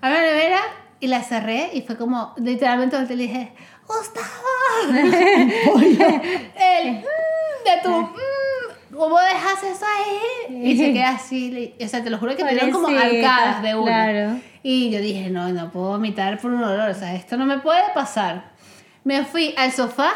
[0.00, 0.58] Abro la nevera
[0.98, 3.52] y la cerré y fue como, literalmente volteé y le dije,
[3.86, 4.26] Gustavo,
[4.90, 5.46] el
[6.94, 10.68] mm, de tu, mm, ¿cómo dejas eso ahí?
[10.68, 13.76] Y se queda así, o sea, te lo juro que me dieron como arcadas de
[13.76, 13.86] una.
[13.86, 14.40] claro.
[14.62, 17.58] Y yo dije, no, no puedo vomitar por un olor, o sea, esto no me
[17.58, 18.50] puede pasar.
[19.04, 20.10] Me fui al sofá,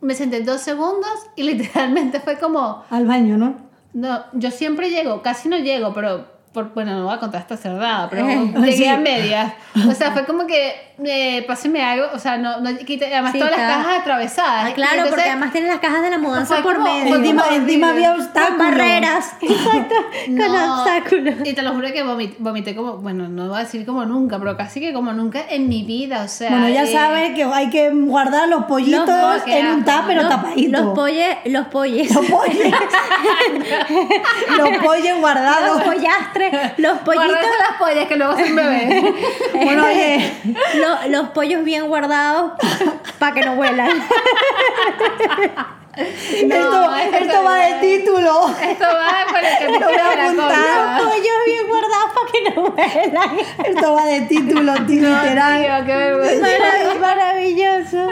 [0.00, 3.56] me senté dos segundos y literalmente fue como, Al baño, ¿no?
[3.92, 7.56] no, yo siempre llego, casi no llego, pero por, bueno, no voy a contar esta
[7.56, 8.52] cerrada, pero Sí.
[8.62, 9.52] llegué a medias.
[9.88, 13.52] O sea, fue como que eh, páseme algo, o sea, no, no además Sí, todas
[13.52, 13.76] las está.
[13.82, 14.64] cajas atravesadas.
[14.70, 17.16] Ah, claro, entonces- porque además tienes las cajas de la mudanza por medio.
[17.16, 18.58] Encima, encima había con obstáculos.
[18.58, 19.32] barreras.
[19.40, 19.94] Exacto,
[20.26, 21.34] con No, obstáculos.
[21.44, 24.38] Y te lo juro que vomit- vomité como, bueno, no voy a decir como nunca,
[24.38, 26.50] pero casi que como nunca en mi vida, o sea.
[26.50, 30.22] Bueno, ya eh, sabes que hay que guardar los pollitos Los- en un tap, pero
[30.22, 30.82] los, tapadito.
[30.82, 32.14] Los polles, los polles.
[32.14, 32.74] Los pollos.
[34.56, 35.82] los pollos Los guardados.
[35.82, 39.04] pollastres, los pollitos, Guardarse las pollas que luego son bebés.
[39.52, 40.32] Bueno, oye,
[40.76, 42.52] lo- los pollos bien guardados
[43.18, 44.02] para que no huelan.
[45.96, 48.48] esto, es esto va de título.
[48.62, 51.00] Esto va con el que Lo voy a apuntar.
[51.00, 53.38] Los pollos bien guardados para que no huelan.
[53.66, 55.62] Esto va de título, tío, literal.
[55.62, 56.46] Tío, qué vergüenza.
[57.00, 58.08] Maravilloso.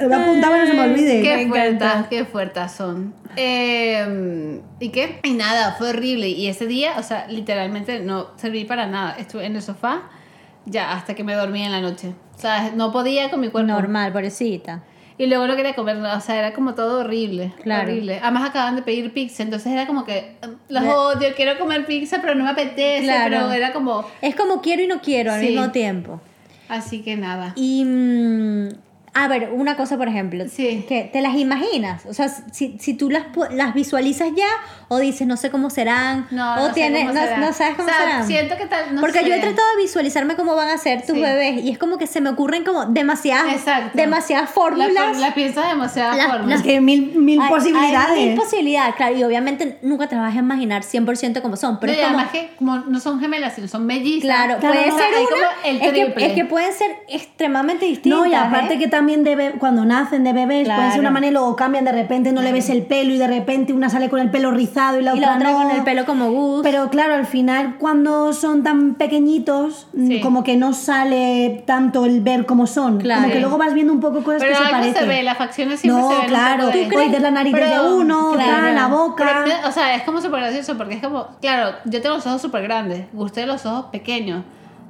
[0.00, 1.22] Lo voy a apuntar para que no se me olvide.
[1.22, 2.06] Qué Me fuertes, encanta.
[2.08, 3.14] qué fuertes son.
[3.36, 5.20] Eh, ¿Y qué?
[5.22, 6.28] Y nada, fue horrible.
[6.28, 9.16] Y ese día, o sea, literalmente no serví para nada.
[9.18, 10.02] Estuve en el sofá
[10.66, 12.14] ya hasta que me dormí en la noche.
[12.36, 13.68] O sea, no podía con mi cuerpo.
[13.72, 14.82] Normal, pobrecita.
[15.20, 17.52] Y luego no quería comer, o sea, era como todo horrible.
[17.64, 17.88] Claro.
[17.90, 18.20] Horrible.
[18.22, 20.36] Además acaban de pedir pizza, entonces era como que
[20.68, 23.30] los odio, quiero comer pizza, pero no me apetece, Claro.
[23.30, 24.04] pero era como...
[24.22, 25.48] Es como quiero y no quiero al Sí.
[25.48, 26.20] mismo tiempo.
[26.68, 27.52] Así que nada.
[27.56, 27.82] Y.
[29.14, 30.44] a ver, una cosa, por ejemplo.
[30.48, 30.84] Sí.
[30.88, 32.04] Que te las imaginas.
[32.06, 34.46] O sea, si, si tú las, las visualizas ya
[34.88, 36.26] o dices, no sé cómo serán.
[36.30, 37.36] No, o no, sé tienes, cómo no, será.
[37.38, 38.26] no sabes cómo O sea, serán.
[38.26, 39.40] siento que tal, no Porque yo he sé.
[39.40, 41.20] tratado de visualizarme cómo van a ser tus Sí.
[41.22, 43.90] bebés y es como que se me ocurren como demasiadas, Exacto.
[43.94, 45.18] demasiadas La, fórmulas.
[45.18, 46.54] la piensas demasiadas La- formas.
[46.60, 48.16] Es que mil, mil Hay- hay posibilidades.
[48.18, 49.16] mil posibilidades, claro.
[49.16, 51.78] Y obviamente nunca te vas a imaginar 100% cómo son.
[51.80, 54.22] Pero No, es como, además que como no son gemelas, sino son mellizas.
[54.22, 55.30] Claro, Claro, puede no, ser hay una.
[55.30, 58.18] como el es, que, es que pueden ser extremadamente distintas.
[58.20, 58.78] No, y aparte ¿eh?
[58.78, 61.00] que también de be- cuando nacen de bebés pueden ser Claro.
[61.00, 63.88] una manera, luego cambian de repente, no le ves el pelo y de repente una
[63.90, 65.58] sale con el pelo rizado y la Y otra la otra no.
[65.62, 66.60] con el pelo como Gus.
[66.62, 70.20] Pero claro, al final cuando son tan pequeñitos, mm, Sí.
[70.20, 72.98] como que no sale tanto el ver cómo son.
[72.98, 73.22] Claro.
[73.22, 74.94] Como que luego vas viendo un poco cosas Pero que se parecen.
[74.94, 77.30] se ve, las facciones siempre no, se ven un claro, poco de- tú crees la
[77.30, 78.50] nariz Pero- de uno, claro.
[78.62, 79.42] tal, la boca.
[79.44, 82.42] Pero, o sea, es como súper gracioso porque es como, claro, yo tengo los ojos
[82.42, 84.42] súper grandes, Gusté los ojos pequeños.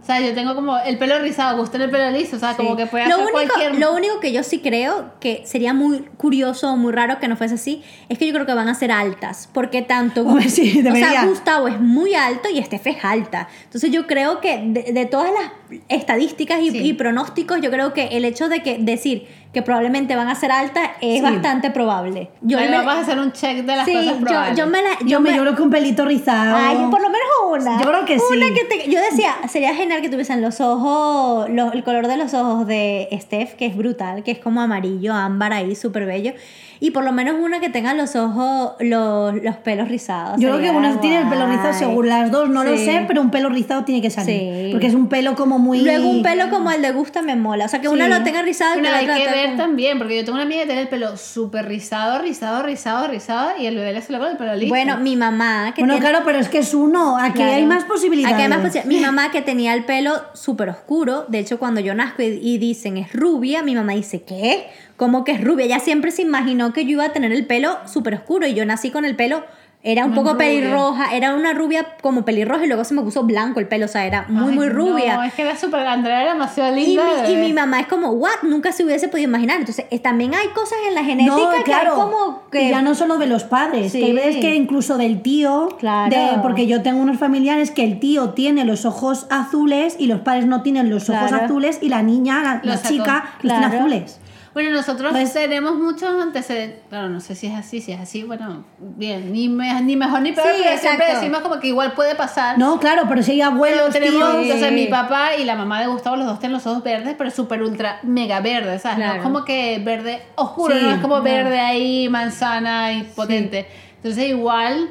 [0.09, 2.77] O sea, yo tengo como el pelo rizado, Gusté el pelo liso, o sea, como
[2.77, 3.79] que puede lo hacer único, cualquier...
[3.79, 7.37] Lo único que yo sí creo que sería muy curioso o muy raro que no
[7.37, 9.51] fuese así es que yo creo que van a ser altas.
[9.53, 10.23] Porque tanto.
[10.27, 11.27] Hombre, sí, o sea.
[11.27, 13.49] Gustavo es muy alto y Steph es alta.
[13.65, 15.53] Entonces yo creo que de, de todas las
[15.91, 16.79] estadísticas y, Sí.
[16.79, 20.53] y pronósticos, yo creo que el hecho de que decir que probablemente van a ser
[20.53, 22.31] altas, es bastante probable.
[22.43, 24.59] Yo me- vamos a hacer un check de las sí, cosas yo, probables.
[24.59, 24.91] yo me la...
[25.01, 26.55] Yo, Yo me, yo creo que un pelito rizado.
[26.57, 27.81] Ay, por lo menos una.
[27.81, 28.55] Yo creo que Una sí.
[28.55, 32.35] que te- yo decía, sería genial que tuviesen los ojos, lo- el color de los
[32.35, 36.33] ojos de Steph, que es brutal, que es como amarillo, ámbar ahí, súper bello.
[36.81, 40.41] Y por lo menos una que tenga los ojos, los, los pelos rizados.
[40.41, 43.21] Yo creo que una tiene el pelo rizado seguro, las dos no lo sé, pero
[43.21, 44.67] un pelo rizado tiene que salir.
[44.67, 44.69] Sí.
[44.73, 45.81] Porque es un pelo como muy...
[45.81, 47.65] Luego un pelo como el de Gusta me mola.
[47.65, 50.17] O sea, que una lo tenga rizado y la hay que ver como- también, porque
[50.17, 53.75] yo tengo una amiga que tiene el pelo súper rizado, rizado, rizado, rizado, y el
[53.77, 54.69] bebé le sale con el pelo liso.
[54.69, 57.19] Bueno, mi mamá que Bueno, tiene- claro, pero es que es uno.
[57.19, 57.53] Aquí Claro.
[57.53, 58.35] hay más posibilidades.
[58.35, 61.81] Aquí hay más posi- Mi mamá que tenía el pelo súper oscuro, de hecho cuando
[61.81, 64.67] yo nazco y, y dicen es rubia, mi mamá dice, ¿qué?
[64.99, 65.65] ¿Cómo que es rubia?
[65.65, 68.67] Ella siempre se imaginó que yo iba a tener el pelo súper oscuro y yo
[68.67, 69.45] nací con el pelo,
[69.85, 70.47] era un Muy poco rubia.
[70.49, 73.89] pelirroja, era una rubia como pelirroja y luego se me puso blanco el pelo, o
[73.89, 75.25] sea, era muy, Ay, muy No, rubia.
[75.25, 77.05] es que era súper, Andrea era demasiado Y linda.
[77.29, 78.43] mi, y mi mamá es como, what?
[78.43, 79.61] Nunca se hubiese podido imaginar.
[79.61, 81.93] Entonces, eh, también hay cosas en la genética No, que claro.
[81.93, 82.65] hay como que...
[82.65, 84.01] Y ya no solo de los padres, Sí.
[84.01, 86.11] que veces que incluso del tío, Claro.
[86.11, 90.23] de- porque yo tengo unos familiares que el tío tiene los ojos azules y los
[90.23, 91.45] padres no tienen los ojos Claro.
[91.45, 94.19] azules y la niña, la, la chica, los tiene azules.
[94.55, 95.33] Bueno, nosotros ¿Ves?
[95.33, 96.81] tenemos muchos antecedentes.
[96.89, 100.23] Claro, no sé si es así, si es así, bueno, bien, ni, me- ni mejor
[100.23, 101.21] ni peor, Sí, pero siempre exacto.
[101.21, 102.59] decimos como que igual puede pasar.
[102.59, 104.57] No, claro, pero si hay Pero abuelos, tenemos, tíos...
[104.57, 107.15] o sea, mi papá y la mamá de Gustavo, los dos tienen los ojos verdes,
[107.17, 108.99] pero súper ultra mega verdes, ¿sabes?
[108.99, 109.17] No Claro.
[109.19, 111.23] es como que verde oscuro, Sí, no es como no.
[111.23, 113.67] verde ahí, manzana y potente.
[113.97, 114.89] Entonces igual...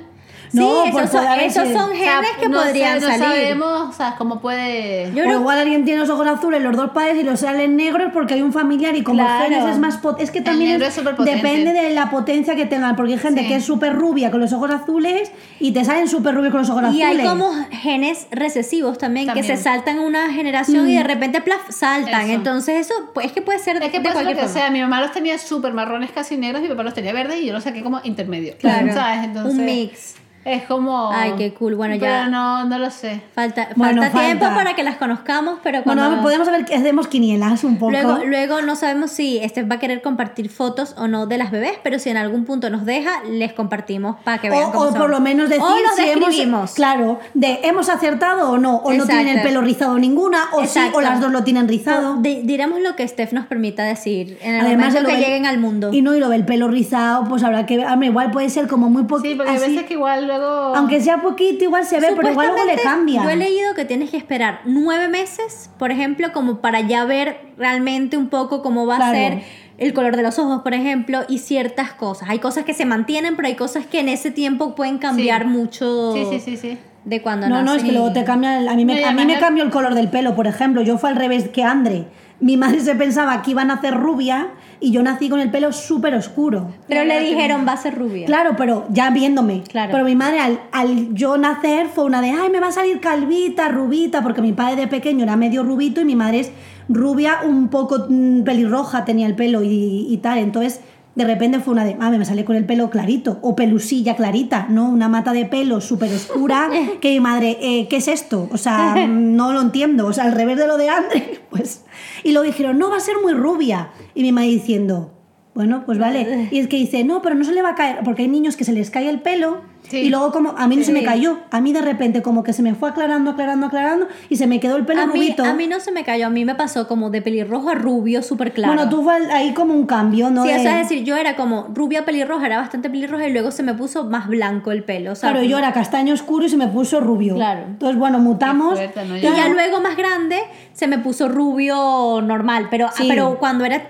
[0.50, 3.00] Sí, No, esos, por son, poder esos son o sea, genes que no sé, podrían
[3.02, 3.20] no salir.
[3.24, 5.12] sabemos, o sea, cómo puede...
[5.14, 7.76] Yo o creo- igual alguien tiene los ojos azules, los dos padres y los salen
[7.76, 9.44] negros porque hay un familiar y como Claro.
[9.46, 13.14] genes es más pot- es que también es- depende de la potencia que tengan, porque
[13.14, 13.48] hay gente Sí.
[13.48, 16.70] que es súper rubia con los ojos azules y te salen súper rubios con los
[16.70, 17.20] ojos Y azules.
[17.24, 22.22] hay como genes recesivos también, que se saltan una generación y de repente plaf, saltan.
[22.22, 22.34] Eso.
[22.34, 24.54] Entonces eso pues, es que puede ser Es que de cualquier que forma.
[24.62, 27.48] sea, mi mamá los tenía súper marrones casi negros, mi papá los tenía verdes y
[27.48, 28.56] yo los saqué como intermedio.
[28.58, 28.94] Claro.
[28.94, 29.24] ¿Sabes?
[29.26, 30.16] Entonces, Un mix.
[30.48, 31.12] Es como...
[31.12, 31.76] Ay, qué cool.
[31.76, 33.22] Bueno, pero ya- no, no lo sé.
[33.36, 34.56] Falta, Bueno, falta tiempo falta.
[34.64, 36.06] para que las conozcamos, pero cuando...
[36.08, 37.92] Bueno, podemos ver que hacemos quinielas un poco.
[37.92, 41.52] Luego, luego no sabemos si este va a querer compartir fotos o no de las
[41.52, 44.84] bebés, pero si en algún punto nos deja, les compartimos para que vean o, cómo
[44.86, 44.98] o son.
[44.98, 48.94] por lo menos decir o los si hemos, claro, de hemos acertado o no, o
[48.94, 52.18] no tienen el pelo rizado ninguna, o sí, o las dos lo tienen rizado.
[52.22, 55.26] Di- diremos lo que Steph nos permita decir en el Además momento de lo que
[55.26, 55.90] lleguen al mundo.
[55.92, 57.88] Y no, y lo del pelo rizado, pues habrá que ver.
[57.88, 59.38] Hombre, igual puede ser como muy Sí, poquito.
[59.44, 60.76] porque hay veces que igual luego...
[60.76, 63.24] Aunque sea poquito, igual se ve, pero igual luego le cambia.
[63.24, 67.40] Yo he leído que tienes que esperar nueve meses, por ejemplo, como para ya ver
[67.58, 69.12] realmente un poco cómo va Claro.
[69.12, 69.44] a ser
[69.78, 72.30] el color de los ojos, por ejemplo, y ciertas cosas.
[72.30, 75.48] Hay cosas que se mantienen, pero hay cosas que en ese tiempo pueden cambiar Sí.
[75.50, 76.78] mucho Sí, sí, sí, sí.
[77.06, 78.60] de cuando No, no, es nacen que luego te cambia.
[78.60, 80.82] el- A mí, me, No, a mí me cambió el color del pelo, por ejemplo.
[80.82, 82.06] Yo fue al revés que Andre.
[82.40, 85.72] Mi madre se pensaba que iba a nacer rubia y yo nací con el pelo
[85.74, 86.72] súper oscuro.
[86.88, 88.26] Pero le dijeron, va a ser rubia.
[88.26, 89.64] Claro, pero ya viéndome.
[89.64, 89.92] Claro.
[89.92, 93.00] Pero mi madre, al, al yo nacer, fue una de, ay, me va a salir
[93.00, 96.52] calvita, rubita, porque mi padre de pequeño era medio rubito y mi madre es
[96.90, 100.38] rubia, un poco mm, pelirroja tenía el pelo y, y tal.
[100.38, 100.82] Entonces,
[101.18, 104.68] de repente fue una de, mami, me sale con el pelo clarito, o pelusilla clarita,
[104.70, 104.88] ¿no?
[104.88, 106.70] Una mata de pelo súper oscura,
[107.02, 108.48] que mi madre, eh, ¿qué es esto?
[108.52, 110.06] O sea, no lo entiendo.
[110.06, 111.86] O sea, al revés de lo de Andre, pues.
[112.24, 113.90] Y luego dijeron, no, va a ser muy rubia.
[114.14, 115.17] Y mi madre diciendo,
[115.58, 116.48] bueno, pues vale.
[116.52, 118.56] Y es que dice, no, pero no se le va a caer, porque hay niños
[118.56, 119.98] que se les cae el pelo Sí.
[120.00, 122.52] y luego como, a mí no se me cayó, a mí de repente como que
[122.52, 125.46] se me fue aclarando, aclarando, aclarando y se me quedó el pelo A mí, rubito.
[125.46, 128.22] a mí no se me cayó, a mí me pasó como de pelirrojo a rubio
[128.22, 128.74] súper claro.
[128.74, 130.44] Bueno, tú fue ahí como un cambio, ¿no?
[130.44, 133.50] Sí, De- eso es decir, yo era como rubia pelirroja, era bastante pelirroja y luego
[133.52, 135.14] se me puso más blanco el pelo.
[135.14, 137.36] Claro, yo era castaño oscuro y se me puso rubio.
[137.36, 137.62] Claro.
[137.68, 138.76] Entonces, bueno, mutamos.
[138.76, 139.16] Fuerte, ¿no?
[139.18, 139.48] Y Ya.
[139.48, 140.38] luego más grande
[140.74, 143.06] se me puso rubio normal, pero, Sí.
[143.08, 143.82] pero cuando era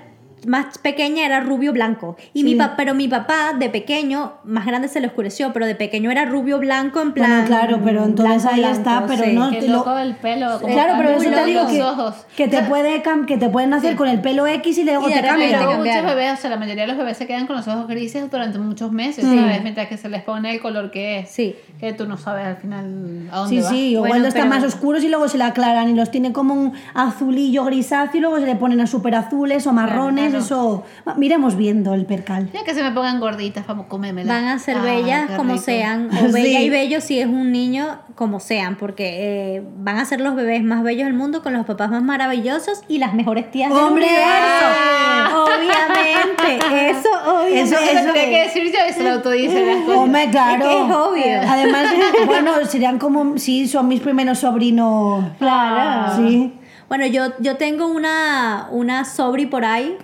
[0.48, 2.18] más pequeña era rubio blanco.
[2.34, 2.56] Y mi Sí.
[2.56, 6.26] pa- pero mi papá de pequeño, más grande se le oscureció, pero de pequeño era
[6.26, 7.30] rubio blanco en plan.
[7.30, 9.34] Bueno, claro, pero entonces blanco, ahí blanco, está, pero sí.
[9.34, 10.60] no- Qué te lo- loco el pelo.
[10.60, 12.16] como Claro, pero eso te digo que, ojos.
[12.36, 15.22] que te puede que te pueden hacer con el pelo X y luego Y te
[15.22, 15.58] repente cambia.
[15.60, 15.96] Pero cambiar.
[16.04, 18.30] muchos bebés, o sea, la mayoría de los bebés se quedan con los ojos grises
[18.32, 19.62] durante muchos meses, ¿sabes?
[19.62, 21.30] Mientras que se les pone el color que es.
[21.30, 21.56] Sí.
[21.80, 23.70] Que tú no sabes al final a dónde Sí, va.
[23.70, 26.54] sí, igual Bueno, están más oscuros y luego se le aclaran y los tiene como
[26.54, 30.37] un azulillo grisáceo y luego se le ponen a súper azules o marrones, claro.
[30.38, 30.84] Eso...
[31.18, 32.50] Miremos viendo el percal.
[32.54, 34.34] Ya que se me pongan gorditas para comérmela.
[34.34, 35.66] Van a ser Ah, bellas como rico.
[35.66, 36.66] sean, o bella Sí.
[36.66, 40.64] y bello si es un niño, como sean, porque eh, van a ser los bebés
[40.64, 44.06] más bellos del mundo con los papás más maravillosos y las mejores tías del ¡Hombre!
[44.06, 45.46] universo.
[45.46, 47.62] Obviamente, eso obviamente.
[47.62, 49.98] Eso- Eso tenía que decir yo se lo autodice las cosas.
[50.00, 50.64] Hombre, claro.
[50.64, 51.52] Es que es obvio.
[51.52, 51.88] Además,
[52.26, 55.24] bueno, serían como, sí, son mis primeros sobrinos.
[55.40, 56.16] Claro.
[56.18, 56.54] Sí.
[56.88, 59.98] Bueno, yo, yo tengo una, una sobri por ahí.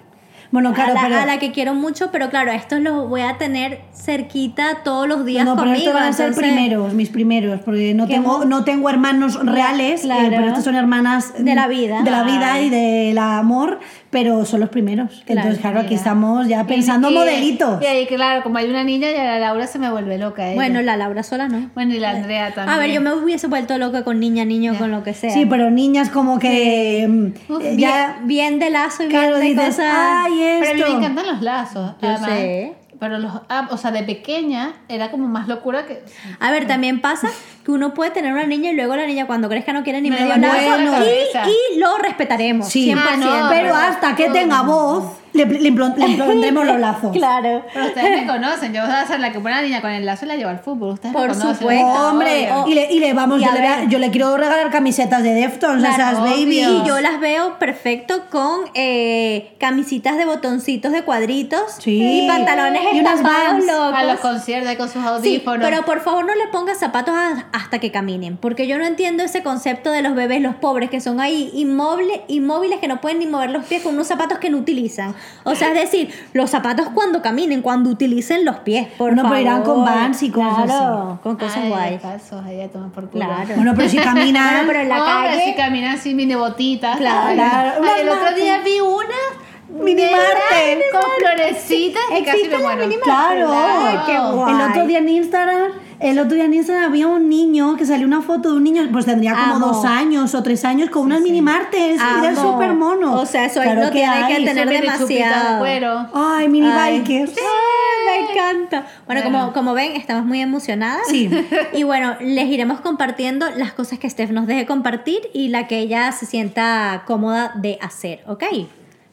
[0.53, 3.21] Bueno, claro, a, la, pero- a la que quiero mucho, pero claro, estos los voy
[3.21, 5.79] a tener cerquita todos los días No, pero conmigo.
[5.79, 10.01] estos van a ser entonces- primeros, mis primeros, porque no tengo, no tengo hermanos reales,
[10.03, 10.27] eh, Claro.
[10.29, 12.03] pero estos son hermanas De la vida.
[12.03, 12.67] de la vida Ay.
[12.67, 13.79] y del amor,
[14.13, 15.23] pero son los primeros.
[15.25, 17.81] Claro, Entonces, claro, aquí estamos ya pensando Y- y- modelitos.
[17.81, 20.45] Y ahí, claro, como hay una niña, ya la Laura se me vuelve loca.
[20.45, 20.55] ella.
[20.55, 21.69] Bueno, la Laura sola no.
[21.73, 22.69] Bueno, y la Andrea también.
[22.69, 25.31] A ver, yo me hubiese vuelto loca con niña, niño, con lo que sea.
[25.33, 29.39] Sí, pero niñas como que mm, Uf, eh, bien, ya bien de lazo y claro
[29.39, 29.93] bien de dices, cosas.
[29.97, 30.91] ay, Pero a mí esto.
[30.91, 31.91] me encantan los lazos.
[32.01, 32.29] Yo además.
[32.29, 32.73] sé.
[33.03, 36.01] Pero los, ah, o sea, de pequeña era como más locura que.
[36.39, 37.29] A ver, también pasa
[37.65, 40.09] que uno puede tener una niña y luego la niña cuando crezca no quiere ni
[40.09, 41.43] Me medio cabeza.
[41.45, 42.69] y, y lo respetaremos.
[42.69, 42.97] Sí, 100%.
[42.97, 47.11] Ah, no, pero pero- hasta que tenga voz le, le, impl- le impondremos los lazos.
[47.23, 47.63] Claro.
[47.73, 48.73] Pero ustedes me conocen.
[48.73, 50.35] Yo voy a ser la que pone a la niña con el lazo y la
[50.35, 50.93] lleva al fútbol.
[50.93, 51.55] Ustedes Por me conocen.
[51.55, 51.85] supuesto.
[52.09, 52.71] Hombre, obvio.
[52.71, 55.23] y le, y le vamos, Y yo a le, a- yo le quiero regalar camisetas
[55.23, 56.67] de Deftones Claro, esas babies.
[56.67, 62.23] Y yo las veo perfecto con eh, camisitas de botoncitos de cuadritos Sí.
[62.23, 63.65] y pantalones Y unas estampados Vans.
[63.65, 63.93] locos.
[63.95, 65.67] A los conciertos con sus Sí, audífonos.
[65.67, 69.23] pero por favor no le pongas zapatos a- hasta que caminen, porque yo no entiendo
[69.23, 73.19] ese concepto de los bebés, los pobres, que son ahí inmóviles, inmóviles que no pueden
[73.19, 75.15] ni mover los pies con unos zapatos que no utilizan.
[75.43, 79.37] O sea, es decir, los zapatos cuando caminen, cuando utilicen los pies, por Bueno, favor.
[79.37, 81.19] pero irán con Vans y cosas Claro, así.
[81.23, 82.01] con cosas Ay, guays.
[82.45, 82.59] ahí
[82.91, 83.25] por culo.
[83.25, 83.49] Claro.
[83.55, 84.49] Bueno, pero si caminan.
[84.49, 86.97] Bueno, pero en la Hombre, calle- si caminan así, mini botitas.
[86.97, 87.33] Claro.
[87.33, 90.83] Claro, ay, el otro día vi una Mini Martens.
[90.91, 92.87] con florecitas y casi ¿Existen me muero.
[92.87, 94.53] mini Claro, Ay, qué guay.
[94.55, 98.05] el otro día en Instagram, el otro día en Instagram había un niño que salió
[98.05, 99.67] una foto de un niño, pues tendría como Amo.
[99.67, 102.53] dos años o tres años con unas mini martes y era Amo.
[102.53, 103.13] súper mono.
[103.19, 104.35] O sea, eso ahí Claro no tiene hay.
[104.35, 105.53] que tener demasiado.
[105.53, 106.07] de cuero.
[106.13, 106.99] Ay, mini Ay.
[106.99, 107.31] bikers.
[107.37, 108.85] Ay, me encanta.
[109.07, 109.39] Bueno, Bueno.
[109.39, 111.07] Como, como ven, estamos muy emocionadas.
[111.07, 111.29] Sí.
[111.73, 115.79] Y bueno, les iremos compartiendo las cosas que Steph nos deje compartir y la que
[115.79, 118.43] ella se sienta cómoda de hacer, ¿ok?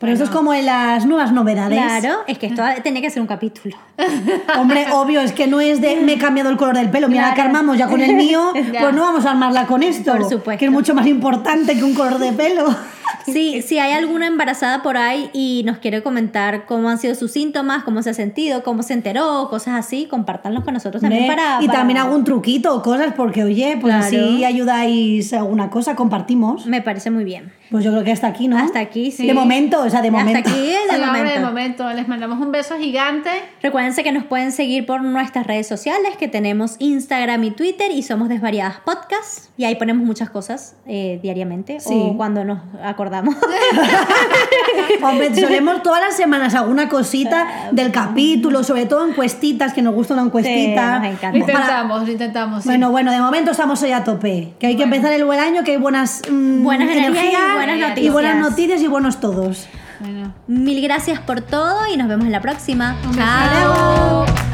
[0.01, 1.79] Pero esto es como en las nuevas novedades.
[1.79, 3.77] Claro, es que esto tenía que ser un capítulo.
[4.59, 7.07] Hombre, obvio, es que no es de me he cambiado el color del pelo.
[7.09, 7.51] Mira, la que Claro.
[7.51, 8.81] armamos ya con el mío, Ya.
[8.81, 10.13] pues no vamos a armarla con esto.
[10.13, 10.59] Por supuesto.
[10.59, 12.75] Que es mucho más importante que un color de pelo.
[13.25, 17.31] Sí, si hay alguna embarazada por ahí y nos quiere comentar cómo han sido sus
[17.33, 21.63] síntomas, cómo se ha sentido, cómo se enteró, cosas así, compártanlos con nosotros también para...
[21.63, 24.05] y para- también algún truquito o cosas, porque oye, pues Claro.
[24.07, 26.67] así ayudáis a alguna cosa, compartimos.
[26.67, 27.53] Me parece muy bien.
[27.71, 28.59] Pues yo creo que hasta aquí, ¿no?
[28.59, 29.27] Hasta aquí, sí.
[29.27, 30.51] De momento, o sea, de Hasta momento.
[30.51, 31.33] aquí, de Sí, hombre, momento.
[31.41, 31.91] de momento.
[31.93, 33.31] Les mandamos un beso gigante.
[33.63, 38.03] Recuérdense que nos pueden seguir por nuestras redes sociales, que tenemos Instagram y Twitter y
[38.03, 39.51] somos Desvariadas Podcast.
[39.57, 41.95] Y ahí ponemos muchas cosas eh, diariamente Sí.
[41.95, 42.59] o cuando nos
[43.01, 43.35] acordamos.
[45.03, 50.15] Hombre, solemos todas las semanas alguna cosita del capítulo, sobre todo encuestitas, que nos gusta
[50.15, 51.01] una encuestita.
[51.01, 51.39] Sí, nos encanta.
[51.39, 52.63] Lo Para- intentamos, lo intentamos.
[52.63, 52.69] sí.
[52.69, 54.53] Bueno, bueno, de momento estamos hoy a tope.
[54.59, 57.77] Que hay que empezar el buen año, que hay buenas, mm, Buenas energías y buenas
[57.77, 58.13] y noticias.
[58.13, 59.67] buenas noticias y buenos todos.
[60.01, 60.33] Bueno.
[60.47, 62.97] Mil gracias por todo y nos vemos en la próxima.
[63.07, 63.15] Un.
[63.17, 64.50] Chao.